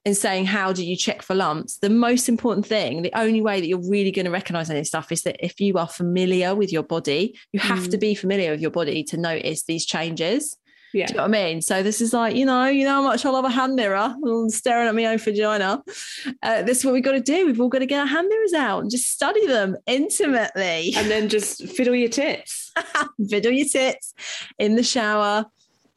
[0.07, 1.79] in saying, how do you check for lumps?
[1.79, 5.11] The most important thing, the only way that you're really going to recognize any stuff
[5.11, 8.61] is that if you are familiar with your body, you have to be familiar with
[8.61, 10.55] your body to notice these changes.
[10.93, 11.07] Yeah.
[11.07, 11.61] Do you know what I mean?
[11.61, 14.15] So this is like, you know, you know how much I love a hand mirror
[14.23, 15.83] and staring at my own vagina.
[16.41, 17.45] Uh, this is what we've got to do.
[17.45, 20.93] We've all got to get our hand mirrors out and just study them intimately.
[20.95, 22.71] And then just fiddle your tits.
[23.29, 24.13] Fiddle your tits
[24.57, 25.47] in the shower,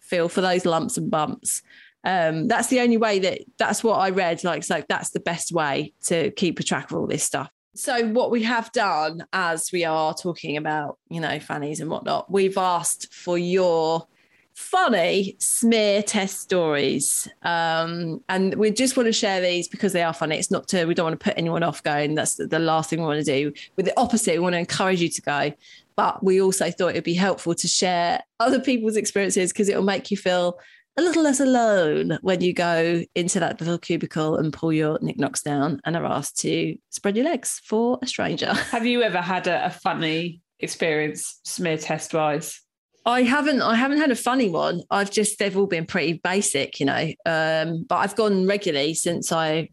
[0.00, 1.62] feel for those lumps and bumps.
[2.04, 4.42] Um, that's the only way that that's what I read.
[4.44, 7.50] Like, so that's the best way to keep a track of all this stuff.
[7.74, 12.30] So, what we have done as we are talking about, you know, fannies and whatnot,
[12.30, 14.06] we've asked for your
[14.54, 17.28] funny smear test stories.
[17.42, 20.36] Um, and we just want to share these because they are funny.
[20.36, 22.90] It's not to, we don't want to put anyone off going, that's the, the last
[22.90, 23.52] thing we want to do.
[23.76, 25.52] With the opposite, we want to encourage you to go.
[25.96, 30.10] But we also thought it'd be helpful to share other people's experiences because it'll make
[30.10, 30.58] you feel
[31.00, 35.42] a little less alone when you go into that little cubicle and pull your knickknacks
[35.42, 38.52] down and are asked to spread your legs for a stranger.
[38.70, 42.60] Have you ever had a, a funny experience smear test wise?
[43.06, 44.82] I haven't I haven't had a funny one.
[44.90, 47.10] I've just they've all been pretty basic, you know.
[47.24, 49.70] Um, but I've gone regularly since I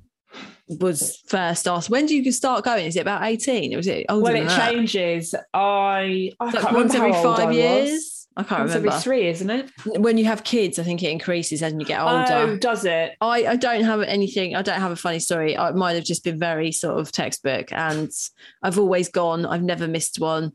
[0.68, 1.90] was first asked.
[1.90, 2.86] When do you start going?
[2.86, 3.74] Is it about 18?
[3.74, 4.72] Or was it older Well, it that?
[4.72, 5.36] changes.
[5.54, 8.17] I, I like once remember every five years.
[8.38, 8.90] I can't Once remember.
[8.90, 9.72] every three, isn't it?
[9.86, 12.26] When you have kids, I think it increases as you get older.
[12.34, 13.14] Oh, does it?
[13.20, 14.56] I, I don't have anything.
[14.56, 15.58] I don't have a funny story.
[15.58, 18.12] I might have just been very sort of textbook, and
[18.62, 19.46] I've always gone.
[19.46, 20.52] I've never missed one.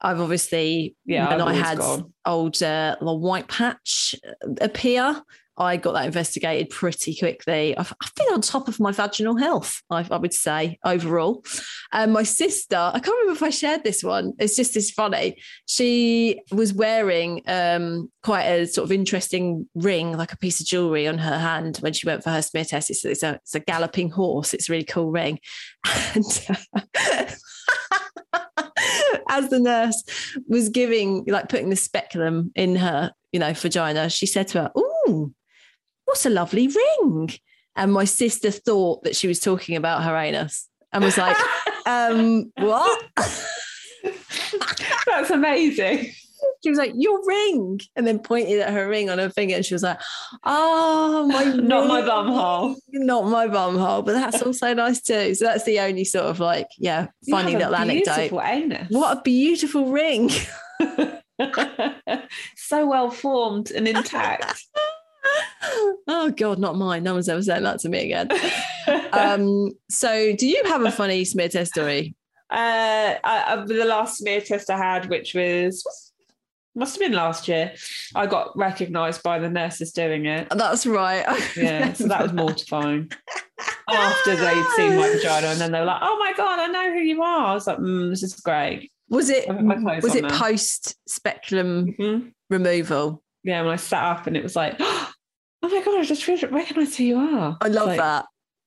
[0.00, 2.12] I've obviously Yeah, when I've I had gone.
[2.24, 4.14] old uh, the white patch
[4.60, 5.20] appear.
[5.58, 7.76] I got that investigated pretty quickly.
[7.76, 11.44] I've, I've been on top of my vaginal health, I, I would say, overall.
[11.92, 14.32] And my sister, I can't remember if I shared this one.
[14.38, 15.36] It's just as funny.
[15.66, 21.08] She was wearing um, quite a sort of interesting ring, like a piece of jewelry
[21.08, 22.90] on her hand when she went for her smear test.
[22.90, 24.52] It's, it's, a, it's a galloping horse.
[24.52, 25.38] It's a really cool ring.
[26.14, 26.24] And
[29.28, 30.02] as the nurse
[30.48, 34.72] was giving, like putting the speculum in her, you know, vagina, she said to her,
[34.78, 35.34] Ooh,
[36.06, 37.30] what's a lovely ring?
[37.76, 41.36] And my sister thought that she was talking about her anus and was like,
[41.86, 43.04] um, what?
[45.06, 46.10] That's amazing.
[46.62, 47.80] She was like, your ring.
[47.94, 49.56] And then pointed at her ring on her finger.
[49.56, 50.00] And she was like,
[50.44, 52.76] oh, my Not my bum hole.
[52.88, 54.02] Not my bum hole.
[54.02, 55.34] But that's also nice too.
[55.34, 58.14] So that's the only sort of like, yeah, funny little a anecdote.
[58.16, 58.86] Beautiful anus.
[58.90, 60.30] What a beautiful ring.
[62.56, 64.64] so well formed and intact.
[66.08, 67.02] oh God, not mine.
[67.02, 68.28] No one's ever said that to me again.
[69.12, 72.14] um, so do you have a funny smear test story?
[72.50, 76.12] Uh, I, I, the last smear test I had, which was
[76.76, 77.72] must have been last year,
[78.14, 80.48] I got recognised by the nurses doing it.
[80.50, 81.24] That's right.
[81.56, 83.10] Yeah, so that was mortifying.
[83.88, 86.92] After they'd seen my vagina, and then they were like, "Oh my god, I know
[86.92, 89.76] who you are." I was like, mm, "This is great." Was it I've got my
[89.76, 90.38] clothes was it now.
[90.38, 92.32] post speculum Mhm.
[92.50, 93.22] removal?
[93.44, 94.74] Yeah, when I sat up, and it was like,
[95.62, 98.26] "Oh my god, I just recognised who you are." I love Like, that.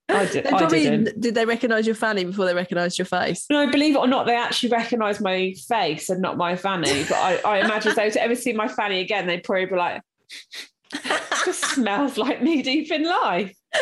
[0.09, 0.43] I did.
[0.43, 3.45] They probably did they recognise your fanny before they recognised your face?
[3.49, 7.03] No, believe it or not, they actually recognised my face and not my fanny.
[7.03, 9.67] But I, I imagine if they were to ever see my fanny again, they'd probably
[9.67, 10.01] be like,
[11.45, 13.53] just smells like knee deep in life.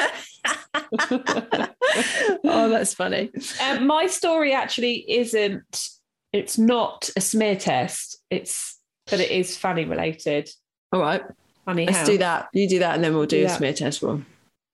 [1.10, 3.32] oh, that's funny.
[3.64, 5.90] Um, my story actually isn't,
[6.34, 8.22] it's not a smear test.
[8.30, 8.78] It's,
[9.10, 10.50] but it is fanny related.
[10.92, 11.24] All right,
[11.68, 12.06] Funny let's how.
[12.06, 12.48] do that.
[12.54, 13.58] You do that, and then we'll do Do a that.
[13.58, 14.26] smear test one.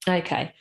[0.07, 0.53] Okay.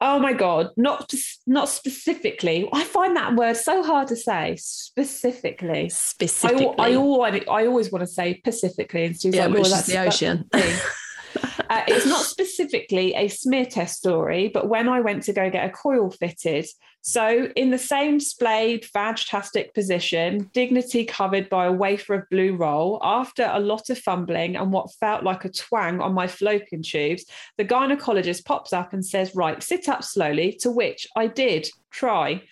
[0.00, 1.14] Oh my god, not
[1.46, 2.68] not specifically.
[2.72, 4.56] I find that word so hard to say.
[4.58, 5.84] Specifically.
[5.84, 9.54] I, Specifically, al- I, always, I always want to say Pacifically, and Stu's yeah, like,
[9.54, 10.48] which "Well, is the ocean.
[10.50, 15.22] that's the thing." uh, it's not specifically a smear test story, but when I went
[15.24, 16.66] to go get a coil fitted,
[17.02, 22.98] so in the same splayed fantastic position, dignity covered by a wafer of blue roll,
[23.02, 27.24] after a lot of fumbling and what felt like a twang on my fallopian tubes,
[27.56, 32.42] the gynecologist pops up and says, Right, sit up slowly, to which I did try.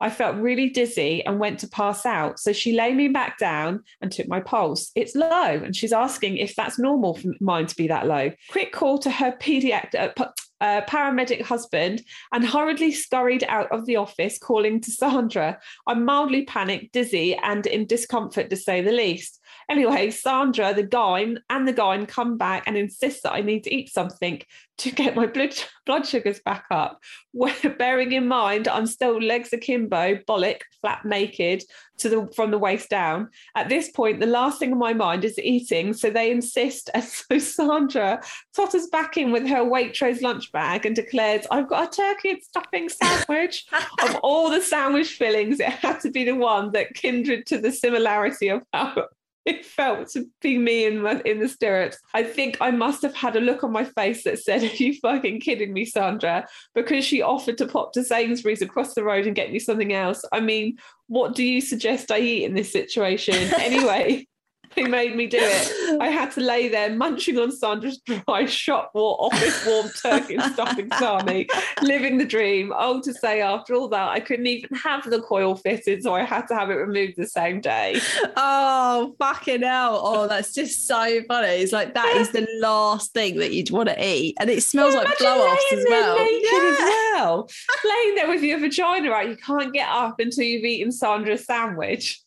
[0.00, 2.38] I felt really dizzy and went to pass out.
[2.38, 4.92] So she lay me back down and took my pulse.
[4.94, 5.28] It's low.
[5.28, 8.30] And she's asking if that's normal for mine to be that low.
[8.50, 10.16] Quick call to her pediatric.
[10.18, 15.58] Uh, uh, paramedic husband and hurriedly scurried out of the office, calling to Sandra.
[15.86, 19.37] I'm mildly panicked, dizzy, and in discomfort to say the least.
[19.68, 23.74] Anyway, Sandra, the guy, and the guy come back and insist that I need to
[23.74, 24.42] eat something
[24.78, 25.54] to get my blood,
[25.84, 27.02] blood sugars back up.
[27.78, 31.64] Bearing in mind, I'm still legs akimbo, bollock, flat naked
[31.98, 33.28] to the from the waist down.
[33.56, 35.92] At this point, the last thing on my mind is eating.
[35.92, 36.90] So they insist.
[36.98, 38.22] And so Sandra
[38.54, 42.42] totters back in with her Waitrose lunch bag and declares, I've got a turkey and
[42.42, 43.66] stuffing sandwich.
[44.02, 47.70] of all the sandwich fillings, it had to be the one that kindred to the
[47.70, 49.06] similarity of how
[49.58, 51.96] it felt to be me in my, in the stirrups.
[52.12, 54.94] I think I must have had a look on my face that said, "Are you
[55.00, 59.34] fucking kidding me, Sandra?" Because she offered to pop to Sainsbury's across the road and
[59.34, 60.22] get me something else.
[60.32, 63.34] I mean, what do you suggest I eat in this situation?
[63.58, 64.26] anyway,
[64.74, 66.00] he made me do it.
[66.00, 70.52] I had to lay there munching on Sandra's dry shop war office warm turkey and
[70.54, 71.48] stuffing salami,
[71.82, 72.72] living the dream.
[72.76, 76.22] Oh, to say after all that, I couldn't even have the coil fitted, so I
[76.24, 78.00] had to have it removed the same day.
[78.36, 80.00] Oh, fucking hell.
[80.02, 81.48] Oh, that's just so funny.
[81.48, 84.36] It's like that is the last thing that you'd want to eat.
[84.40, 86.18] And it smells Yeah, like blow offs as well.
[86.18, 86.70] Yeah.
[86.72, 87.48] as well.
[87.84, 92.20] laying there with your vagina out, you can't get up until you've eaten Sandra's sandwich.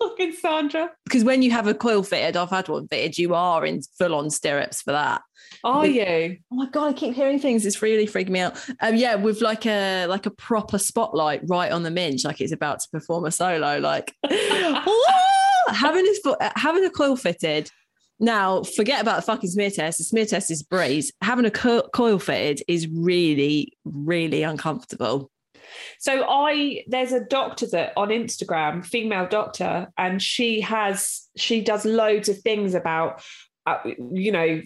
[0.00, 0.90] Fucking Sandra.
[1.04, 4.14] Because when you have a coil fitted, I've had one fitted, you are in full
[4.14, 5.22] on stirrups for that.
[5.64, 6.38] Are With- you?
[6.52, 7.66] Oh my god, I keep hearing things.
[7.66, 8.56] It's really freaking me out.
[8.80, 12.52] Um, yeah, with like a like a proper spotlight right on the minge, like it's
[12.52, 13.78] about to perform a solo.
[13.78, 14.14] Like
[15.68, 17.70] having fo- having a coil fitted.
[18.22, 19.96] Now, forget about the fucking smear test.
[19.98, 21.10] The smear test is breeze.
[21.22, 25.30] Having a co- coil fitted is really, really uncomfortable.
[25.98, 31.84] So I there's a doctor that on Instagram, female doctor, and she has she does
[31.84, 33.22] loads of things about
[33.66, 33.78] uh,
[34.12, 34.62] you know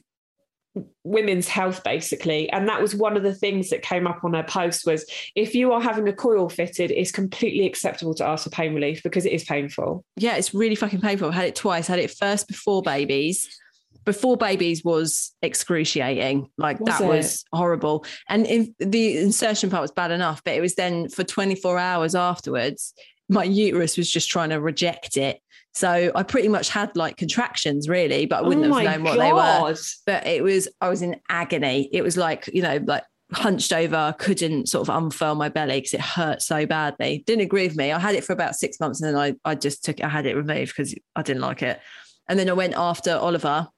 [1.05, 4.43] women's health basically and that was one of the things that came up on her
[4.43, 8.51] post was if you are having a coil fitted it's completely acceptable to ask for
[8.51, 11.29] pain relief because it is painful Yeah, it's really fucking painful.
[11.29, 11.89] I've had it twice.
[11.89, 13.61] I had it first before babies.
[14.05, 16.51] Before babies was excruciating.
[16.59, 17.09] Like Was that it?
[17.09, 18.05] was horrible.
[18.29, 22.95] And the insertion part was bad enough, but it was then for 24 hours afterwards,
[23.29, 25.41] my uterus was just trying to reject it.
[25.73, 29.05] So I pretty much had like contractions really, but I oh wouldn't oh have known
[29.05, 29.75] what they were.
[30.07, 31.89] But it was, I was in agony.
[31.93, 35.95] It was like, you know, like hunched over, couldn't sort of unfurl my belly because
[35.95, 37.25] it hurt so badly.
[37.27, 37.91] Didn't agree with me.
[37.91, 40.27] I had it for about six months and then I, I just took I had
[40.27, 41.81] it removed because I didn't like it.
[42.29, 43.69] And then I went after Oliver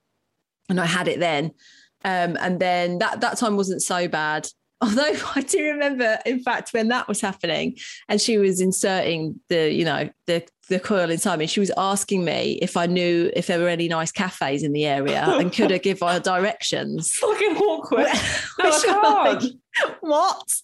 [0.69, 1.53] and I had it then.
[2.05, 4.49] Um, and then that that time wasn't so bad.
[4.83, 7.77] Although I do remember, in fact, when that was happening
[8.09, 12.25] and she was inserting the, you know, the the coil inside me, she was asking
[12.25, 15.73] me if I knew if there were any nice cafes in the area and could
[15.73, 17.13] I give her directions.
[17.21, 18.09] fucking awkward
[18.59, 19.53] no I can't like,
[20.01, 20.55] what?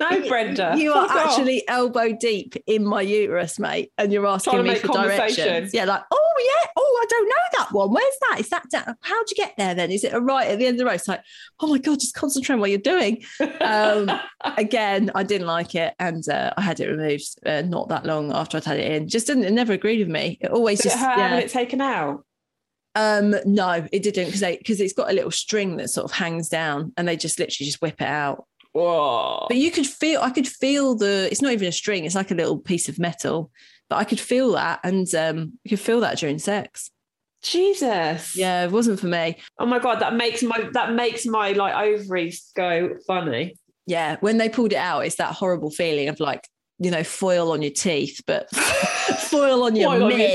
[0.00, 1.26] no Brenda You are Fuck off.
[1.38, 5.74] actually elbow deep in my uterus, mate, and you're asking me for directions.
[5.74, 7.92] Yeah, like, oh yeah, oh I don't know that one.
[7.92, 8.40] Where's that?
[8.40, 8.96] Is that down?
[9.00, 9.74] How'd you get there?
[9.74, 10.94] Then is it a right at the end of the road?
[10.94, 11.22] It's like,
[11.60, 13.24] oh my god, just concentrate on what you're doing.
[13.60, 14.10] Um,
[14.56, 18.32] again, I didn't like it, and uh, I had it removed uh, not that long
[18.32, 19.08] after I'd had it in.
[19.08, 19.41] Just didn't.
[19.42, 20.38] It never agreed with me.
[20.40, 21.28] It always Did it just hurt yeah.
[21.28, 22.24] having it taken out
[22.94, 26.48] Um, no, it didn't because because it's got a little string that sort of hangs
[26.48, 28.46] down, and they just literally just whip it out.
[28.72, 29.46] Whoa.
[29.48, 31.28] But you could feel, I could feel the.
[31.30, 33.50] It's not even a string; it's like a little piece of metal.
[33.88, 36.90] But I could feel that, and um, you could feel that during sex.
[37.42, 38.36] Jesus.
[38.36, 39.36] Yeah, it wasn't for me.
[39.58, 43.56] Oh my god, that makes my that makes my like ovaries go funny.
[43.86, 46.46] Yeah, when they pulled it out, it's that horrible feeling of like
[46.82, 50.30] you know foil on your teeth, but foil on your Foil on your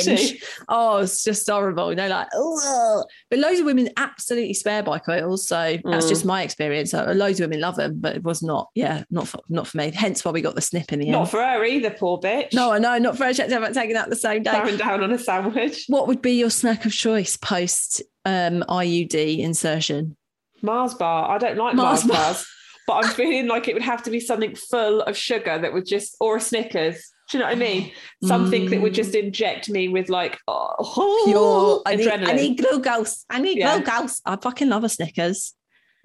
[0.69, 1.89] oh, it's just horrible.
[1.89, 3.03] You know, like oh.
[3.29, 6.09] But loads of women absolutely swear by coils, so that's Mm.
[6.09, 6.91] just my experience.
[6.91, 8.69] So loads of women love them, but it was not.
[8.75, 9.91] Yeah, not for, not for me.
[9.93, 11.29] Hence why we got the snip in the Not end.
[11.29, 12.53] for her either, poor bitch.
[12.53, 13.49] no, I know, not for a check.
[13.49, 14.51] Haven't taken that the same day.
[14.51, 15.85] Bearing down on a sandwich.
[15.87, 20.15] What would be your snack of choice post um, IUD insertion?
[20.61, 21.29] Mars bar.
[21.29, 22.47] I don't like Mars Mars, bars,
[22.87, 25.85] but I'm feeling like it would have to be something full of sugar that would
[25.85, 27.13] just, or a Snickers.
[27.29, 27.91] Do you know what I mean?
[28.23, 31.81] Something that would just inject me with like oh, Pure.
[31.85, 32.27] I need, adrenaline.
[32.29, 33.25] I need glucose.
[33.29, 33.79] I need Yeah.
[33.81, 34.21] glucose.
[34.25, 35.53] I fucking love a Snickers.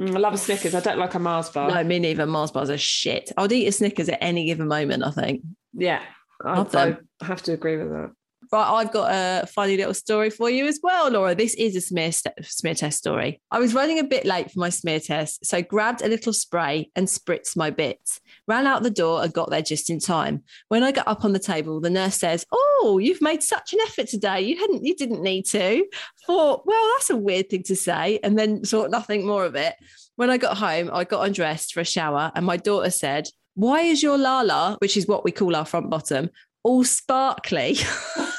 [0.01, 0.75] Mm, I love a Snickers.
[0.75, 1.71] I don't like a Mars bar.
[1.71, 2.27] No, me neither.
[2.27, 3.31] Mars bars are shit.
[3.37, 5.05] I'd eat a Snickers at any given moment.
[5.05, 5.43] I think.
[5.74, 6.03] Yeah,
[6.45, 8.11] I, I have to agree with that.
[8.53, 11.34] Right, I've got a funny little story for you as well, Laura.
[11.34, 13.40] This is a smear st- smear test story.
[13.50, 16.90] I was running a bit late for my smear test, so grabbed a little spray
[16.94, 18.20] and spritzed my bits.
[18.46, 20.42] Ran out the door and got there just in time.
[20.68, 23.78] When I got up on the table, the nurse says, "Oh, you've made such an
[23.86, 24.42] effort today.
[24.42, 25.86] You hadn't, you didn't need to."
[26.26, 29.76] Thought, well, that's a weird thing to say, and then thought nothing more of it.
[30.16, 33.80] When I got home, I got undressed for a shower, and my daughter said, "Why
[33.80, 36.28] is your lala, which is what we call our front bottom,
[36.62, 37.78] all sparkly?"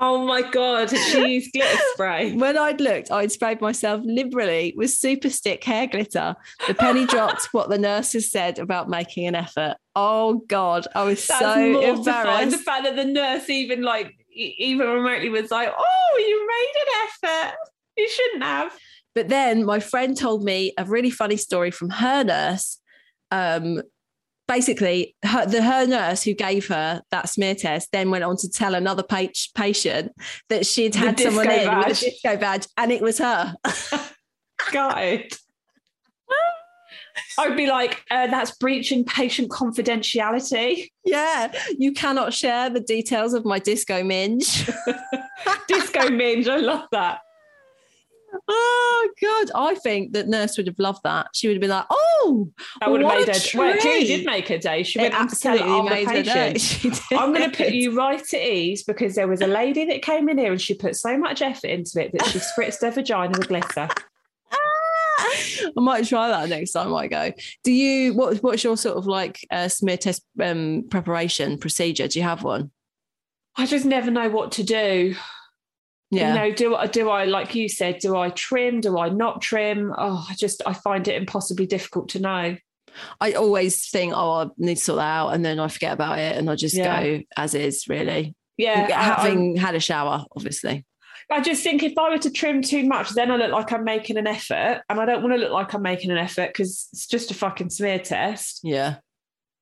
[0.00, 2.32] Oh my god, she used glitter spray.
[2.32, 6.36] When I'd looked, I'd sprayed myself liberally with super stick hair glitter.
[6.68, 9.76] The penny dropped what the nurses said about making an effort.
[9.96, 11.96] Oh God, I was That's so mortifying.
[11.98, 12.50] embarrassed.
[12.58, 17.40] The fact that the nurse even like even remotely was like, "Oh, you made an
[17.48, 17.56] effort.
[17.96, 18.72] You shouldn't have."
[19.16, 22.78] But then my friend told me a really funny story from her nurse.
[23.32, 23.82] Um,
[24.48, 28.50] basically, her, the her nurse who gave her that smear test then went on to
[28.50, 30.12] tell another pa- patient
[30.48, 33.54] that she'd The had someone disco in with a disco badge, and it was her.
[34.72, 35.22] God.
[37.38, 43.44] I'd be like, uh, "That's breaching patient confidentiality." yeah, you cannot share the details of
[43.44, 44.68] my disco minge.
[45.68, 46.48] Disco minge.
[46.48, 47.20] I love that.
[48.48, 51.28] Oh God, I think that nurse would have loved that.
[51.34, 52.50] She would have been like, "Oh,
[52.80, 53.58] That would have made a her.
[53.58, 54.82] Well, Julie did make her day.
[54.82, 56.58] She went on to tell absolutely made her day.
[56.58, 56.90] She.
[57.12, 60.28] I'm going to put you right at ease because there was a lady that came
[60.28, 63.38] in here and she put so much effort into it that she spritzed her vagina
[63.38, 63.88] with glitter.
[64.50, 67.32] I might try that next time I go.
[67.64, 72.08] Do you what what's your sort of like uh, smear test um, preparation procedure?
[72.08, 72.70] Do you have one?
[73.56, 75.16] I just never know what to do.
[76.10, 76.28] Yeah.
[76.32, 78.80] You know, do I do I like you said, do I trim?
[78.80, 79.92] Do I not trim?
[79.96, 82.56] Oh, I just I find it impossibly difficult to know.
[83.20, 86.18] I always think, oh, I need to sort that out, and then I forget about
[86.18, 87.02] it, and I just Yeah.
[87.02, 87.86] go as is.
[87.88, 90.84] Really, Yeah, I- having had a shower, obviously.
[91.30, 93.84] I just think if I were to trim too much, then I look like I'm
[93.84, 96.88] making an effort, and I don't want to look like I'm making an effort because
[96.92, 98.60] it's just a fucking smear test.
[98.64, 98.96] Yeah,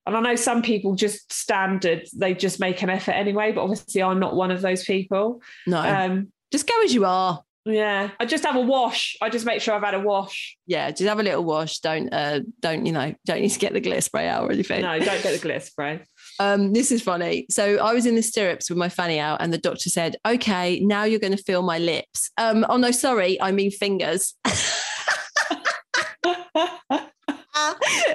[0.07, 4.01] And I know some people just standard, they just make an effort anyway, but obviously
[4.01, 5.43] I'm not one of those people.
[5.67, 7.43] no, Um, just go as you are.
[7.65, 9.17] yeah, I just have a wash.
[9.21, 10.57] I just make sure I've had a wash.
[10.67, 11.81] Yeah, just have a little wash.
[11.81, 13.15] Don't, uh, don't you know?
[13.25, 14.83] Don't need to get the glitter spray out or anything.
[14.83, 16.01] No, don't get the glitter spray.
[16.39, 17.47] Um, this is funny.
[17.49, 20.81] So I was in the stirrups with my fanny out, and the doctor said, "Okay,
[20.81, 24.35] now you're going to feel my lips." Um, oh no, sorry, I mean fingers.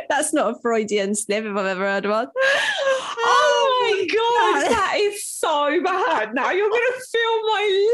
[0.09, 2.27] That's not a Freudian slip if I've ever heard one.
[2.35, 6.35] oh my god, that is so bad.
[6.35, 7.91] Now you're gonna feel my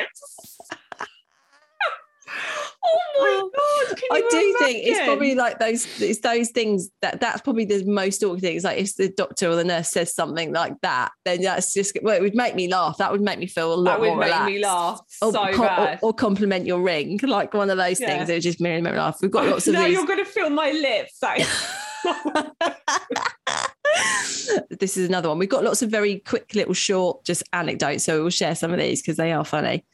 [0.00, 0.58] lips.
[2.84, 3.86] oh my god!
[3.86, 7.84] Can I do think it's probably like those it's those things that that's probably the
[7.84, 8.56] most awkward thing.
[8.56, 11.96] It's like if the doctor or the nurse says something like that, then that's just
[12.02, 12.98] well, it would make me laugh.
[12.98, 14.46] That would make me feel a lot that would more make relaxed.
[14.46, 15.98] me laugh Or, so or- bad.
[16.02, 18.16] or compliment your ring, like one of those Yeah.
[18.18, 18.30] things.
[18.30, 19.18] It would just make me laugh.
[19.22, 19.92] We've got lots of these.
[19.92, 21.18] you're gonna feel my lips.
[21.36, 21.46] Is-
[24.78, 25.38] this is another one.
[25.38, 28.04] We've got lots of very quick little short just anecdotes.
[28.04, 29.84] So we'll share some of these because they are funny.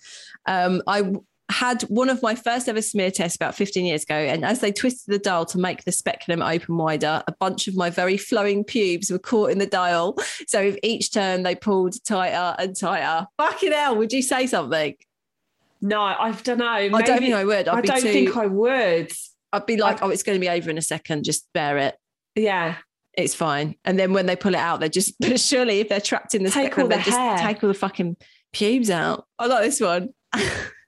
[0.46, 1.12] Um, I
[1.50, 4.14] had one of my first ever smear tests about 15 years ago.
[4.14, 7.76] And as they twisted the dial to make the speculum open wider, a bunch of
[7.76, 10.16] my very flowing pubes were caught in the dial.
[10.46, 13.26] So with each turn, they pulled tighter and tighter.
[13.38, 14.94] Fucking hell, would you say something?
[15.80, 16.66] no, I don't know.
[16.66, 17.68] I don't think I would.
[17.68, 19.12] I'd I don't too, think I would.
[19.52, 21.24] I'd be like, oh, it's going to be over in a second.
[21.24, 21.96] Just bear it.
[22.34, 22.76] Yeah.
[23.12, 23.76] it's fine.
[23.84, 26.50] And then when they pull it out, they just surely if they're trapped in the
[26.50, 28.16] Take speculum, all the they just take all the fucking
[28.52, 29.26] pubes out.
[29.38, 30.10] I like this one.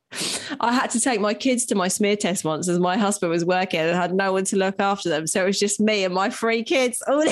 [0.61, 3.45] I had to take my kids to my smear test once as my husband was
[3.45, 5.27] working and had no one to look after them.
[5.27, 7.03] So it was just me and my three kids.
[7.07, 7.23] All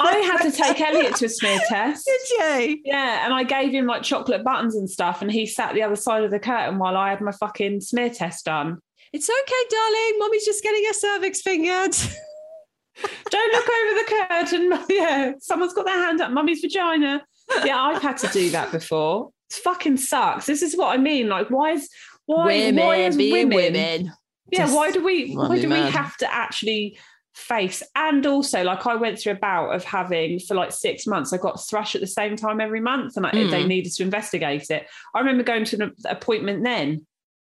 [0.00, 2.06] I had to take Elliot to a smear test.
[2.06, 2.80] Did you?
[2.84, 5.96] Yeah, and I gave him like chocolate buttons and stuff, and he sat the other
[5.96, 8.78] side of the curtain while I had my fucking smear test done.
[9.12, 10.18] It's okay, darling.
[10.18, 11.94] Mommy's just getting her cervix fingered.
[13.30, 14.84] Don't look over the curtain.
[14.88, 17.22] Yeah, someone's got their hand up mummy's vagina.
[17.64, 19.30] Yeah, I've had to do that before.
[19.58, 20.46] Fucking sucks.
[20.46, 21.28] This is what I mean.
[21.28, 21.88] Like, why is
[22.26, 23.48] why women why is women?
[23.54, 24.12] women.
[24.50, 26.98] Yeah, why do we why do we have to actually
[27.34, 31.32] face and also like I went through a bout of having for like six months
[31.32, 33.50] I got thrush at the same time every month and I, Mm.
[33.50, 34.86] they needed to investigate it.
[35.14, 37.04] I remember going to an appointment then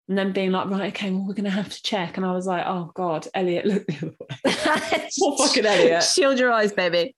[0.08, 2.16] and then being like, right, okay, well, we're gonna have to check.
[2.16, 5.10] And I was like, oh God, Elliot, look the other way.
[5.20, 6.04] Poor fucking Elliot.
[6.04, 7.14] Shield your eyes, baby.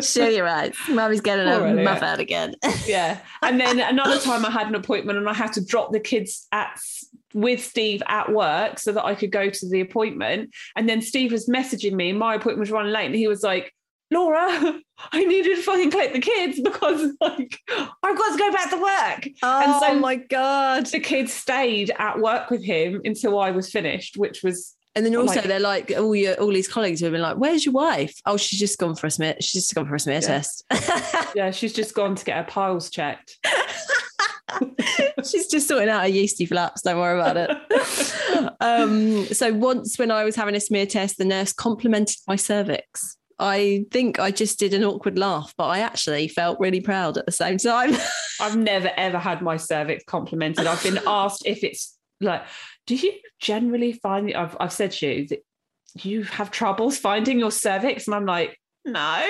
[0.00, 0.74] Shield your eyes.
[0.88, 1.84] Mommy's getting Poor her Elliot.
[1.84, 2.54] muff out again.
[2.86, 3.20] yeah.
[3.42, 6.46] And then another time I had an appointment and I had to drop the kids
[6.50, 6.80] at
[7.34, 10.50] with Steve at work so that I could go to the appointment.
[10.76, 13.72] And then Steve was messaging me, my appointment was running late, and he was like,
[14.12, 14.48] Laura,
[15.12, 18.76] I needed to fucking collect the kids because like I've got to go back to
[18.76, 19.28] work.
[19.42, 20.86] Oh so- my god!
[20.86, 25.14] The kids stayed at work with him until I was finished, which was And then
[25.16, 28.14] also like- they're like all your all these colleagues have been like, "Where's your wife?
[28.26, 29.36] Oh, she's just gone for a smear.
[29.40, 30.26] She's just gone for a smear Yeah.
[30.26, 30.64] test.
[31.36, 33.38] yeah, she's just gone to get her piles checked.
[35.30, 36.82] she's just sorting out her yeasty flaps.
[36.82, 37.50] Don't worry about it."
[38.60, 43.16] um, so once when I was having a smear test, the nurse complimented my cervix.
[43.40, 47.26] I think I just did an awkward laugh, but I actually felt really proud at
[47.26, 47.96] the same time.
[48.40, 50.66] I've never ever had my cervix complimented.
[50.66, 52.42] I've been asked if it's like,
[52.86, 55.44] do you generally find I've I've said to you that
[56.02, 59.26] you have troubles finding your cervix, and I'm like, no,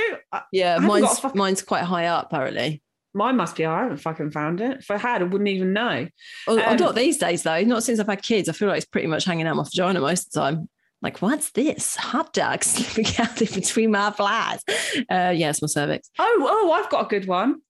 [0.52, 2.82] yeah, mine's fucking- mine's quite high up apparently.
[3.14, 3.64] mine must be.
[3.64, 4.78] I haven't fucking found it.
[4.78, 6.06] If I had, I wouldn't even know.
[6.48, 7.62] Oh, Um, not these days though.
[7.62, 8.48] Not since I've had kids.
[8.48, 10.68] I feel like it's pretty much hanging out my vagina most of the time.
[11.02, 11.96] Like, what's this?
[11.96, 14.62] Hot dog slipping out in between my flies.
[15.10, 16.10] Uh, yeah, it's my cervix.
[16.18, 17.62] Oh, oh, I've got a good one.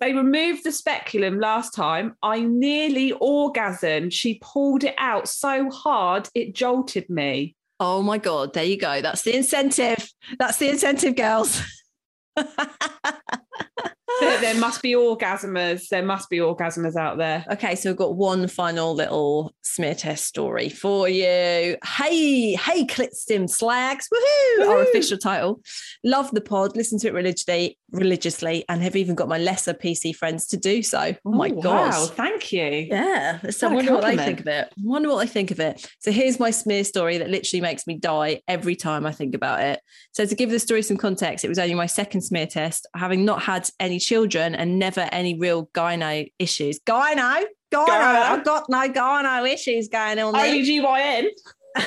[0.00, 2.16] They removed the speculum last time.
[2.22, 4.12] I nearly orgasmed.
[4.12, 7.56] She pulled it out so hard it jolted me.
[7.80, 9.00] Oh my god, there you go.
[9.00, 10.08] That's the incentive.
[10.38, 11.62] That's the incentive, girls.
[14.20, 15.88] There, there must be orgasmers.
[15.88, 17.44] There must be orgasmers out there.
[17.50, 21.76] Okay, so we've got one final little smear test story for you.
[21.84, 24.68] Hey, hey, Clitstim Slags, woohoo!
[24.68, 25.60] Our official title.
[26.04, 30.14] Love the pod, listen to it religiously, religiously, and have even got my lesser PC
[30.14, 31.14] friends to do so.
[31.24, 31.94] Oh my Oh, gosh.
[31.94, 32.64] Wow, thank you.
[32.90, 34.68] Yeah, so I wonder what they think of it.
[34.70, 35.86] I wonder what they think of it.
[36.00, 39.60] So here's my smear story that literally makes me die every time I think about
[39.62, 39.80] it.
[40.12, 43.24] So to give the story some context, it was only my second smear test, having
[43.24, 46.80] not had any children and never any real gyno issues.
[46.80, 47.42] Gyno,
[47.72, 47.86] gyno.
[47.88, 50.54] I've got no gyno issues going on there.
[50.54, 51.28] OBGYN.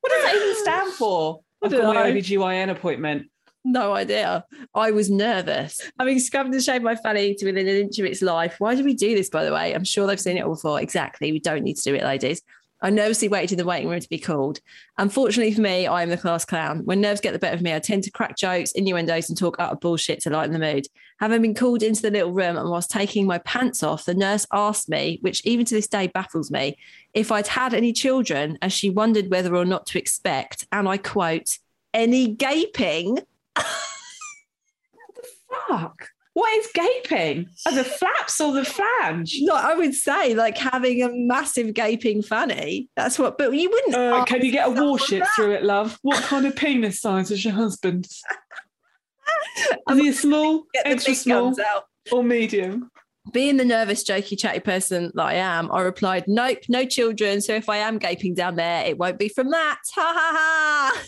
[0.00, 1.40] What does that even stand for?
[1.62, 2.10] I've got my.
[2.10, 3.26] OBGYN appointment.
[3.64, 4.44] No idea.
[4.74, 5.80] I was nervous.
[5.98, 8.56] Having scrubbed and shaved my fanny to within an inch of its life.
[8.58, 9.72] Why do we do this, by the way?
[9.72, 10.80] I'm sure they've seen it all before.
[10.80, 11.30] Exactly.
[11.30, 12.42] We don't need to do it, ladies.
[12.84, 14.58] I nervously waited in the waiting room to be called.
[14.98, 16.84] Unfortunately for me, I am the class clown.
[16.84, 19.54] When nerves get the better of me, I tend to crack jokes, innuendos, and talk
[19.60, 20.88] utter bullshit to lighten the mood.
[21.20, 24.48] Having been called into the little room and whilst taking my pants off, the nurse
[24.52, 26.76] asked me, which even to this day baffles me,
[27.14, 30.96] if I'd had any children, as she wondered whether or not to expect, and I
[30.96, 31.58] quote,
[31.94, 33.20] any gaping.
[33.54, 35.28] What the
[35.68, 36.08] fuck.
[36.34, 37.48] What is gaping?
[37.66, 39.36] Are the flaps or the flange?
[39.42, 42.88] No, I would say like having a massive gaping fanny.
[42.96, 43.94] That's what, but you wouldn't.
[43.94, 45.98] Uh, can you get a warship through it, love?
[46.00, 48.22] What kind of penis size is your husband's?
[49.90, 51.54] Is he small, extra small,
[52.10, 52.90] or medium?
[53.32, 57.40] Being the nervous, jokey, chatty person that I am, I replied, "Nope, no children.
[57.40, 61.02] So if I am gaping down there, it won't be from that." Ha ha ha.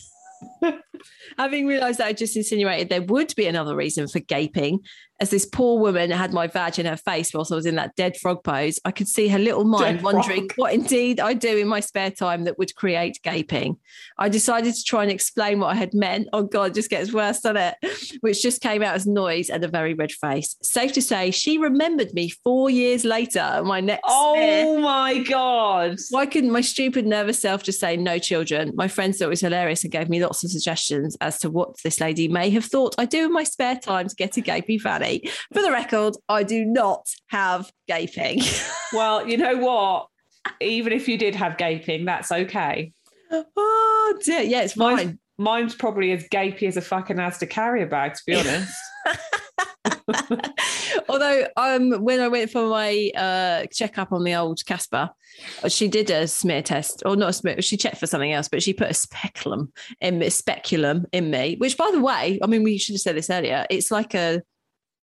[1.39, 4.81] Having realised that I just insinuated there would be another reason for gaping,
[5.21, 7.95] as this poor woman had my vag in her face whilst I was in that
[7.95, 10.53] dead frog pose, I could see her little mind Dead wondering frog.
[10.57, 13.77] what indeed I do in my spare time that would create gaping.
[14.19, 16.29] I decided to try and explain what I had meant.
[16.33, 18.17] Oh God, it just gets worse, doesn't it?
[18.23, 20.57] Which just came out as noise and a very red face.
[20.63, 24.03] Safe to say, she remembered me four years later my next.
[24.07, 25.99] Oh my god!
[26.11, 28.73] Why couldn't my stupid nervous self just say no children?
[28.75, 31.75] My friends thought it was hilarious and gave me lots of suggestions as to what
[31.85, 34.79] this lady may have thought I do in my spare time to get a gaping
[34.79, 35.23] fanny.
[35.53, 38.41] For the record, I do not have gaping.
[38.93, 40.07] Well, you know what?
[40.61, 42.93] Even if you did have gaping, that's okay.
[43.33, 44.43] oh dear.
[44.43, 45.19] Yeah, it's Mine's- fine.
[45.37, 48.73] Mine's probably as gapey as a fucking Asda carrier bag, to be honest.
[51.09, 55.11] Although um, when I went for my uh, checkup on the old Casper,
[55.69, 57.61] she did a smear test, or not a smear.
[57.63, 61.57] She checked for something else, but she put a speculum in me, speculum in me.
[61.59, 63.67] Which, by the way, I mean we should have said this earlier.
[63.71, 64.43] It's like a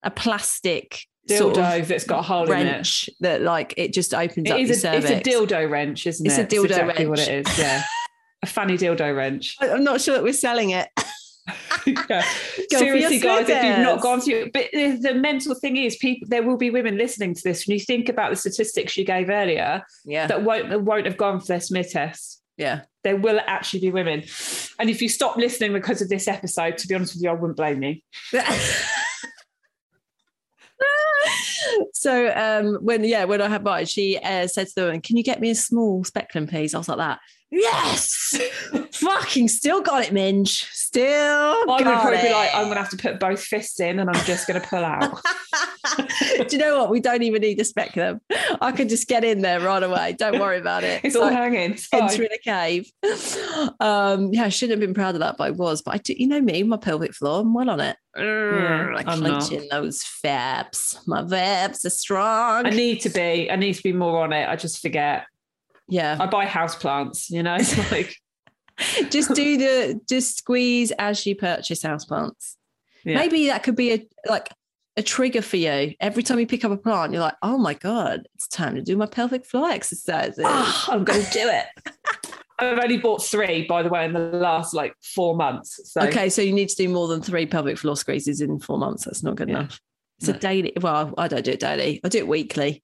[0.03, 2.71] a plastic sort dildo of that's got a hole in it.
[2.71, 6.07] wrench that like it just opens up It your is a, it's a dildo wrench,
[6.07, 6.45] isn't It's it?
[6.45, 7.31] It's a dildo exactly what wrench.
[7.31, 7.59] it is.
[7.59, 7.83] Yeah,
[8.43, 9.57] a funny dildo wrench.
[9.61, 10.89] I'm not sure that we're selling it.
[12.09, 12.23] Yeah.
[12.79, 16.43] Seriously, guys, if you've not gone through, but the, the mental thing is, people there
[16.43, 17.67] will be women listening to this.
[17.67, 21.17] When you think about the statistics you gave earlier, Yeah, that won't that won't have
[21.17, 22.43] gone for their smear test.
[22.57, 22.83] yeah.
[23.03, 24.25] There will actually be women,
[24.79, 27.33] and if you stop listening because of this episode, to be honest with you, I
[27.33, 27.97] wouldn't blame you.
[31.93, 35.17] so um when yeah when i had mine she uh, said to the woman can
[35.17, 37.19] you get me a small speculum please i was like that
[37.51, 38.39] yes
[38.93, 42.23] fucking still got it minge still I would probably it.
[42.29, 44.61] be like, I'm going to have to put both fists in, and I'm just going
[44.61, 45.21] to pull out.
[46.49, 48.21] do you know what we don't even need a speculum
[48.61, 51.33] i can just get in there right away don't worry about it It's all like
[51.33, 51.75] hanging.
[51.75, 52.03] Fine.
[52.03, 52.91] entering a cave
[53.81, 56.15] um yeah i shouldn't have been proud of that but i was but i do
[56.17, 59.41] you know me my pelvic floor i'm well on it like I'm not.
[59.43, 63.51] clenching those fabs my fabs are strong I need to be.
[63.51, 64.49] I need to be more on it.
[64.49, 65.25] I just forget.
[65.91, 67.31] Yeah I buy house plants.
[67.31, 68.15] You know, it's like
[69.11, 72.57] just do the just squeeze as you purchase houseplants.
[73.05, 73.17] Yeah.
[73.17, 74.49] Maybe that could be a like
[74.97, 75.95] a trigger for you.
[76.01, 78.83] Every time you pick up a plant, you're like, oh my God, it's time to
[78.83, 80.45] do my pelvic floor exercises.
[80.47, 81.67] oh, I'm going to do it.
[82.59, 85.81] I've only bought three, by the way, in the last like four months.
[85.93, 88.77] So Okay, so you need to do more than three pelvic floor squeezes in four
[88.77, 89.05] months.
[89.05, 89.61] That's not good Yeah.
[89.61, 89.81] enough.
[90.19, 90.35] It's No.
[90.35, 90.73] a daily.
[90.79, 92.01] Well, I don't do it daily.
[92.05, 92.83] I do it weekly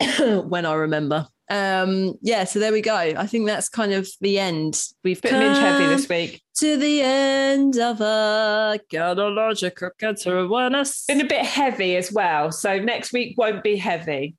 [0.18, 1.28] when I remember.
[1.50, 2.94] Um, yeah, so there we go.
[2.94, 4.82] I think that's kind of the end.
[5.02, 6.42] We've bit minge heavy this week.
[6.56, 8.78] to the end of a
[9.98, 11.04] cancer awareness.
[11.06, 12.52] Been a bit heavy as well.
[12.52, 14.36] So next week won't be heavy.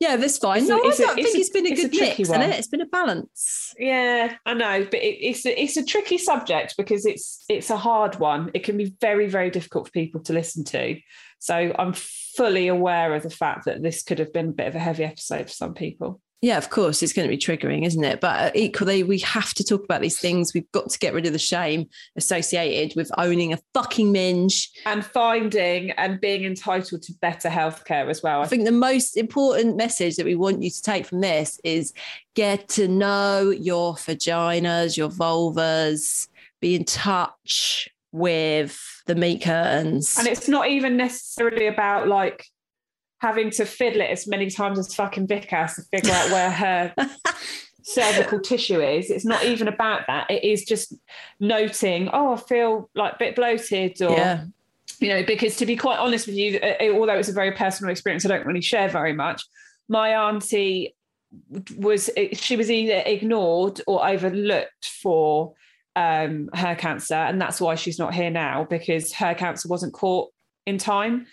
[0.00, 0.60] Yeah, that's fine.
[0.60, 2.16] It's no, it's I a- don't it's think a- it's been a it's a good
[2.18, 2.40] mix, one.
[2.42, 2.50] it?
[2.56, 3.74] It's been a balance.
[3.78, 7.76] Yeah, I know, but it, it's a, it's a tricky subject because it's it's a
[7.76, 8.52] hard one.
[8.54, 10.96] It can be very very difficult for people to listen to.
[11.40, 14.76] So I'm fully aware of the fact that this could have been a bit of
[14.76, 16.20] a heavy episode for some people.
[16.40, 18.20] Yeah, of course, it's going to be triggering, isn't it?
[18.20, 20.54] But uh, equally, we have to talk about these things.
[20.54, 24.70] We've got to get rid of the shame associated with owning a fucking minge.
[24.86, 28.40] And finding and being entitled to better healthcare as well.
[28.40, 31.92] I think the most important message that we want you to take from this is
[32.34, 36.28] get to know your vaginas, your vulvas,
[36.60, 40.16] be in touch with the meat curtains.
[40.16, 42.46] And it's not even necessarily about like
[43.20, 46.50] having to fiddle it as many times as fucking Vic has to figure out where
[46.50, 46.94] her
[47.82, 49.10] cervical tissue is.
[49.10, 50.30] It's not even about that.
[50.30, 50.94] It is just
[51.40, 54.44] noting, oh, I feel like a bit bloated or yeah,
[55.00, 57.90] you know, because to be quite honest with you, uh, although it's a very personal
[57.90, 59.42] experience, I don't really share very much.
[59.88, 60.94] My auntie
[61.76, 65.54] was she was either ignored or overlooked for
[65.94, 70.30] um, her cancer, and that's why she's not here now because her cancer wasn't caught
[70.66, 71.26] in time.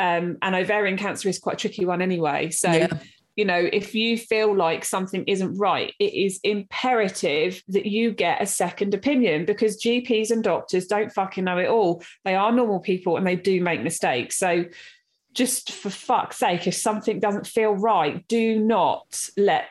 [0.00, 2.50] Um, and ovarian cancer is quite a tricky one anyway.
[2.50, 2.88] So Yeah.
[3.36, 8.40] you know, if you feel like something isn't right, it is imperative that you get
[8.42, 12.02] a second opinion because GPs and doctors don't fucking know it all.
[12.24, 14.36] They are normal people and they do make mistakes.
[14.36, 14.64] So,
[15.32, 19.66] just for fuck's sake, if something doesn't feel right, do not let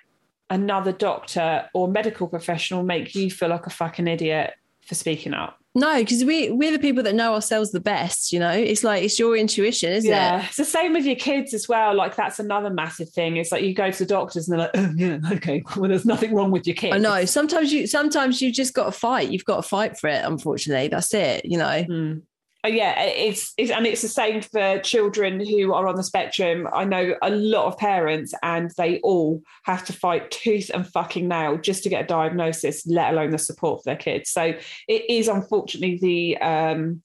[0.50, 4.54] another doctor or medical professional make you feel like a fucking idiot
[4.88, 5.59] for speaking up.
[5.76, 8.32] No, because we we're the people that know ourselves the best.
[8.32, 10.46] You know, it's like it's your intuition, isn't yeah, it?
[10.48, 11.94] it's the same with your kids as well.
[11.96, 13.38] Like that's another massive thing.
[13.38, 16.06] It's like you go to the doctors and they're like, "Oh yeah, okay, well, there's
[16.06, 17.24] nothing wrong with your kid." I know.
[17.26, 19.30] Sometimes you sometimes you just got to fight.
[19.30, 20.26] You've got to fight for it.
[20.26, 21.46] Unfortunately, that's it.
[21.46, 21.86] You know.
[21.88, 22.22] Mm.
[22.66, 26.68] Uh, yeah, it's, it's and it's the same for children who are on the spectrum.
[26.74, 31.28] I know a lot of parents, and they all have to fight tooth and fucking
[31.28, 34.30] nail just to get a diagnosis, let alone the support for their kids.
[34.30, 34.54] So
[34.88, 37.02] it is unfortunately the um,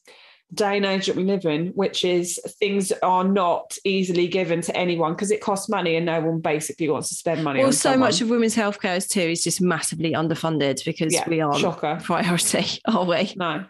[0.52, 4.76] day and age that we live in, which is things are not easily given to
[4.76, 7.61] anyone because it costs money, and no one basically wants to spend money.
[7.61, 8.09] Well, on so someone.
[8.09, 12.00] much of women's healthcare is too is just massively underfunded because Yeah, we aren't shocker.
[12.02, 13.32] priority, are we?
[13.36, 13.66] No.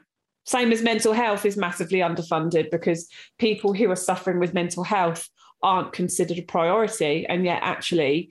[0.47, 5.29] Same as mental health is massively underfunded because people who are suffering with mental health
[5.63, 7.27] aren't considered a priority.
[7.27, 8.31] And yet, actually,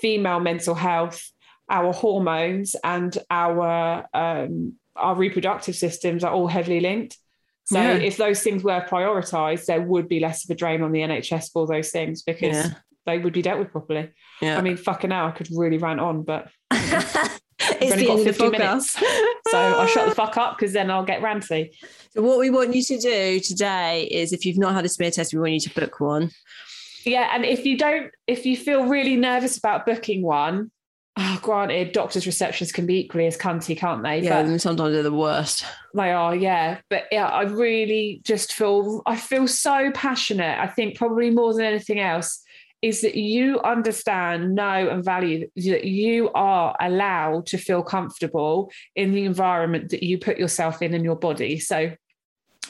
[0.00, 1.30] female mental health,
[1.68, 7.16] our hormones, and our um, our reproductive systems are all heavily linked.
[7.66, 7.94] So, Yeah.
[7.98, 11.52] if those things were prioritized, there would be less of a drain on the NHS
[11.52, 12.70] for those things because Yeah.
[13.06, 14.10] they would be dealt with properly.
[14.40, 14.58] Yeah.
[14.58, 16.48] I mean, fucking hell, I could really rant on, but
[17.80, 18.96] it's only the got end of the 50 minutes.
[18.96, 19.24] podcast.
[19.48, 21.70] so I'll shut the fuck up because then I'll get ranty.
[22.10, 25.10] So what we want you to do today is if you've not had a smear
[25.10, 26.30] test, we want you to book one.
[27.04, 30.70] Yeah, and if you don't, if you feel really nervous about booking one,
[31.16, 34.20] oh, granted, doctors' receptions can be equally as cunty, can't they?
[34.20, 35.64] Yeah, But and sometimes they're the worst.
[35.94, 36.78] they are, yeah.
[36.90, 40.58] But yeah, I really just feel, I feel so passionate.
[40.58, 42.42] I think probably more than anything else
[42.80, 49.12] is that you understand, know, and value that you are allowed to feel comfortable in
[49.12, 51.58] the environment that you put yourself in and your body.
[51.58, 51.92] So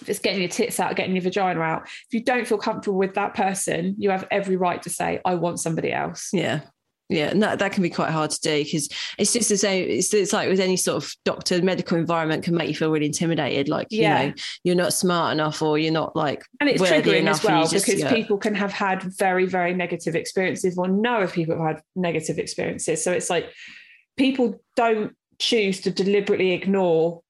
[0.01, 2.99] if it's getting your tits out, getting your vagina out, if you don't feel comfortable
[2.99, 6.31] with that person, you have every right to say, I want somebody else.
[6.33, 6.61] Yeah.
[7.11, 9.89] Yeah, and that, that can be quite hard to do because it's just the same.
[9.89, 13.07] It's, it's like with any sort of doctor, medical environment can make you feel really
[13.07, 13.69] intimidated.
[13.69, 14.21] Like, Yeah.
[14.21, 14.35] you know,
[14.65, 18.01] you're not smart enough or you're not like, And it's triggering as well just- because
[18.01, 18.13] yeah.
[18.13, 22.39] people can have had very, very negative experiences or know of people who've had negative
[22.39, 23.03] experiences.
[23.03, 23.51] So it's like
[24.19, 27.23] people don't choose to deliberately ignore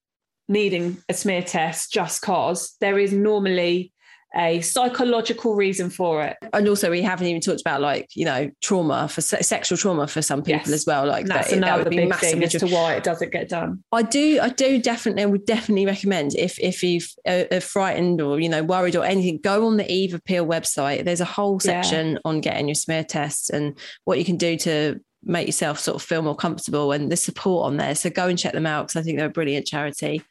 [0.48, 3.92] needing a smear test just cause there is normally
[4.36, 6.36] a psychological reason for it.
[6.52, 10.06] and also we haven't even talked about like, you know, trauma for se- sexual trauma
[10.06, 10.72] for some people Yes.
[10.72, 11.06] as well.
[11.06, 13.32] Like And that's that, that another would be big thing as to why it doesn't
[13.32, 13.82] get done.
[13.90, 18.38] I do, I do definitely, would definitely recommend if if you've uh, uh, frightened or
[18.38, 21.04] you know worried or anything, go on the Eve Appeal website.
[21.04, 21.80] There's a whole Yeah.
[21.82, 25.96] section on getting your smear tests and what you can do to make yourself sort
[25.96, 27.94] of feel more comfortable and the support on there.
[27.94, 30.22] So go and check them out because I think they're a brilliant charity.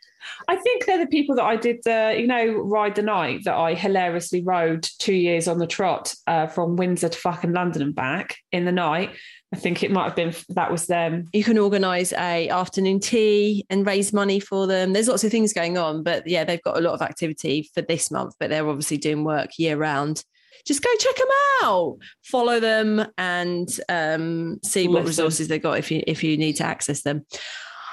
[0.47, 3.55] I think they're the people that I did the, you know, ride the night that
[3.55, 7.95] I hilariously rode two years on the trot uh, from Windsor to fucking London and
[7.95, 9.11] back in the night.
[9.53, 11.25] I think it might have been that was them.
[11.32, 14.91] You can organise a afternoon tea and raise money for them.
[14.91, 17.82] There's lots of things going on, but yeah, they've got a lot of activity for
[17.82, 18.36] this month.
[18.39, 20.23] But they're obviously doing work year round.
[20.65, 21.28] Just go check them
[21.63, 26.57] out, follow them, and um, see what resources they've got if you if you need
[26.57, 27.25] to access them.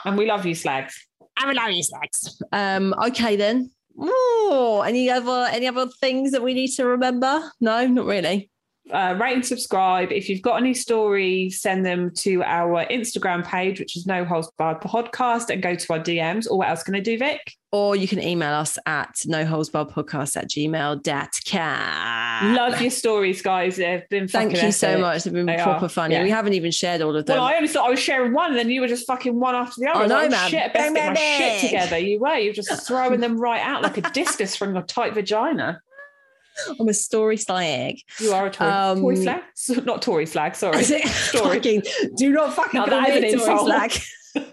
[0.05, 1.07] And we love you, slags.
[1.37, 2.41] I will love you, Slags.
[2.53, 3.70] Um, okay then.
[3.99, 7.51] Oh, any other any other things that we need to remember?
[7.61, 8.51] No, not really.
[8.93, 10.11] uh, rate and subscribe.
[10.12, 14.51] If you've got any stories, send them to our Instagram page, which is No Holds
[14.59, 16.51] Barred Podcast, and go to our DMs.
[16.51, 17.41] Or what else can I do, Vic?
[17.75, 22.55] Or you can email us at no holds barred podcast at gmail.com.
[22.55, 23.75] Love your stories, guys.
[23.77, 25.25] They've been Thank you so much.
[25.25, 26.14] They've been They proper are, funny.
[26.14, 26.22] yeah.
[26.22, 27.37] We haven't even shared all of them.
[27.37, 29.57] Well, I only thought I was sharing one, and then you were just fucking one
[29.57, 30.03] after the other.
[30.03, 30.51] Was know, like, oh, man.
[30.51, 31.61] Shit, Bang, my bang, shit bang.
[31.68, 31.99] together.
[31.99, 32.37] You were.
[32.37, 35.81] You were just throwing them right out like a discus from your tight vagina.
[36.79, 37.97] I'm a story slag.
[38.20, 39.43] You are a Tory, Um, Tory slag?
[39.57, 40.85] So- Not Tory slag, sorry.
[40.85, 41.57] Story.
[41.57, 41.83] fucking,
[42.16, 43.93] do not fucking Now call me Tory slag.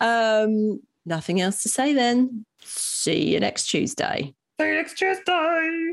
[0.00, 2.44] um, nothing else to say then.
[2.62, 4.34] See you next Tuesday.
[4.60, 5.92] See you next Tuesday.